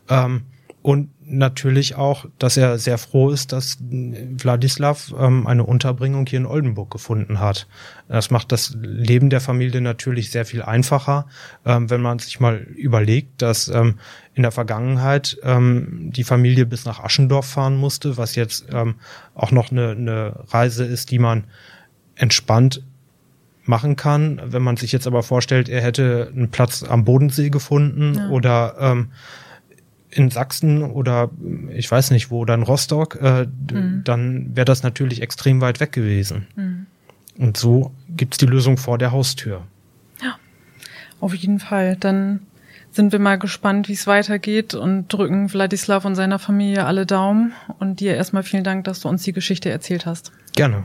Ähm, 0.09 0.43
und 0.83 1.11
natürlich 1.25 1.95
auch, 1.95 2.27
dass 2.39 2.57
er 2.57 2.77
sehr 2.77 2.99
froh 2.99 3.31
ist, 3.31 3.53
dass 3.53 3.79
Wladislav 3.81 5.15
ähm, 5.19 5.47
eine 5.47 5.65
Unterbringung 5.65 6.27
hier 6.27 6.41
in 6.41 6.47
Oldenburg 6.47 6.91
gefunden 6.91 7.39
hat. 7.39 7.69
Das 8.09 8.31
macht 8.31 8.51
das 8.51 8.77
Leben 8.81 9.31
der 9.31 9.41
Familie 9.41 9.81
natürlich 9.81 10.33
sehr 10.33 10.45
viel 10.45 10.61
einfacher, 10.63 11.27
ähm, 11.65 11.89
wenn 11.89 12.03
man 12.03 12.19
sich 12.19 12.41
mal 12.41 12.57
überlegt, 12.57 13.41
dass 13.41 13.69
ähm, 13.69 13.99
in 14.35 14.43
der 14.43 14.51
Vergangenheit 14.51 15.39
ähm, 15.45 16.11
die 16.13 16.25
Familie 16.25 16.67
bis 16.67 16.85
nach 16.85 16.99
Aschendorf 16.99 17.47
fahren 17.47 17.77
musste, 17.77 18.17
was 18.17 18.35
jetzt 18.35 18.67
ähm, 18.73 18.97
auch 19.35 19.53
noch 19.53 19.71
eine, 19.71 19.91
eine 19.91 20.35
Reise 20.49 20.85
ist, 20.85 21.13
die 21.13 21.21
man 21.21 21.45
entspannt 22.17 22.83
machen 23.65 23.95
kann. 23.95 24.41
Wenn 24.45 24.63
man 24.63 24.77
sich 24.77 24.91
jetzt 24.91 25.07
aber 25.07 25.23
vorstellt, 25.23 25.69
er 25.69 25.81
hätte 25.81 26.33
einen 26.35 26.51
Platz 26.51 26.83
am 26.83 27.05
Bodensee 27.05 27.51
gefunden 27.51 28.15
ja. 28.15 28.29
oder 28.31 28.75
ähm, 28.81 29.13
in 30.15 30.31
Sachsen 30.31 30.83
oder 30.83 31.31
ich 31.71 31.91
weiß 31.91 32.11
nicht 32.11 32.31
wo, 32.31 32.45
dann 32.45 32.63
Rostock, 32.63 33.19
äh, 33.21 33.47
mhm. 33.73 34.03
dann 34.05 34.55
wäre 34.55 34.67
das 34.67 34.83
natürlich 34.83 35.23
extrem 35.23 35.61
weit 35.61 35.81
weg 35.81 35.93
gewesen. 35.93 36.47
Mhm. 36.55 36.87
Und 37.39 37.57
so 37.57 37.93
gibt's 38.11 38.37
die 38.37 38.47
Lösung 38.47 38.77
vor 38.77 38.99
der 38.99 39.11
Haustür. 39.11 39.63
Ja, 40.23 40.37
auf 41.21 41.35
jeden 41.35 41.59
Fall. 41.59 41.97
Dann 41.97 42.41
sind 42.91 43.13
wir 43.13 43.19
mal 43.19 43.39
gespannt, 43.39 43.89
wie 43.89 43.95
es 43.95 44.07
weitergeht 44.07 44.75
und 44.75 45.09
drücken 45.09 45.51
Wladislav 45.51 46.05
und 46.05 46.15
seiner 46.15 46.39
Familie 46.39 46.85
alle 46.85 47.07
Daumen. 47.07 47.53
Und 47.79 48.01
dir 48.01 48.15
erstmal 48.15 48.43
vielen 48.43 48.65
Dank, 48.65 48.85
dass 48.85 49.01
du 49.01 49.09
uns 49.09 49.23
die 49.23 49.33
Geschichte 49.33 49.71
erzählt 49.71 50.05
hast. 50.05 50.33
Gerne. 50.55 50.85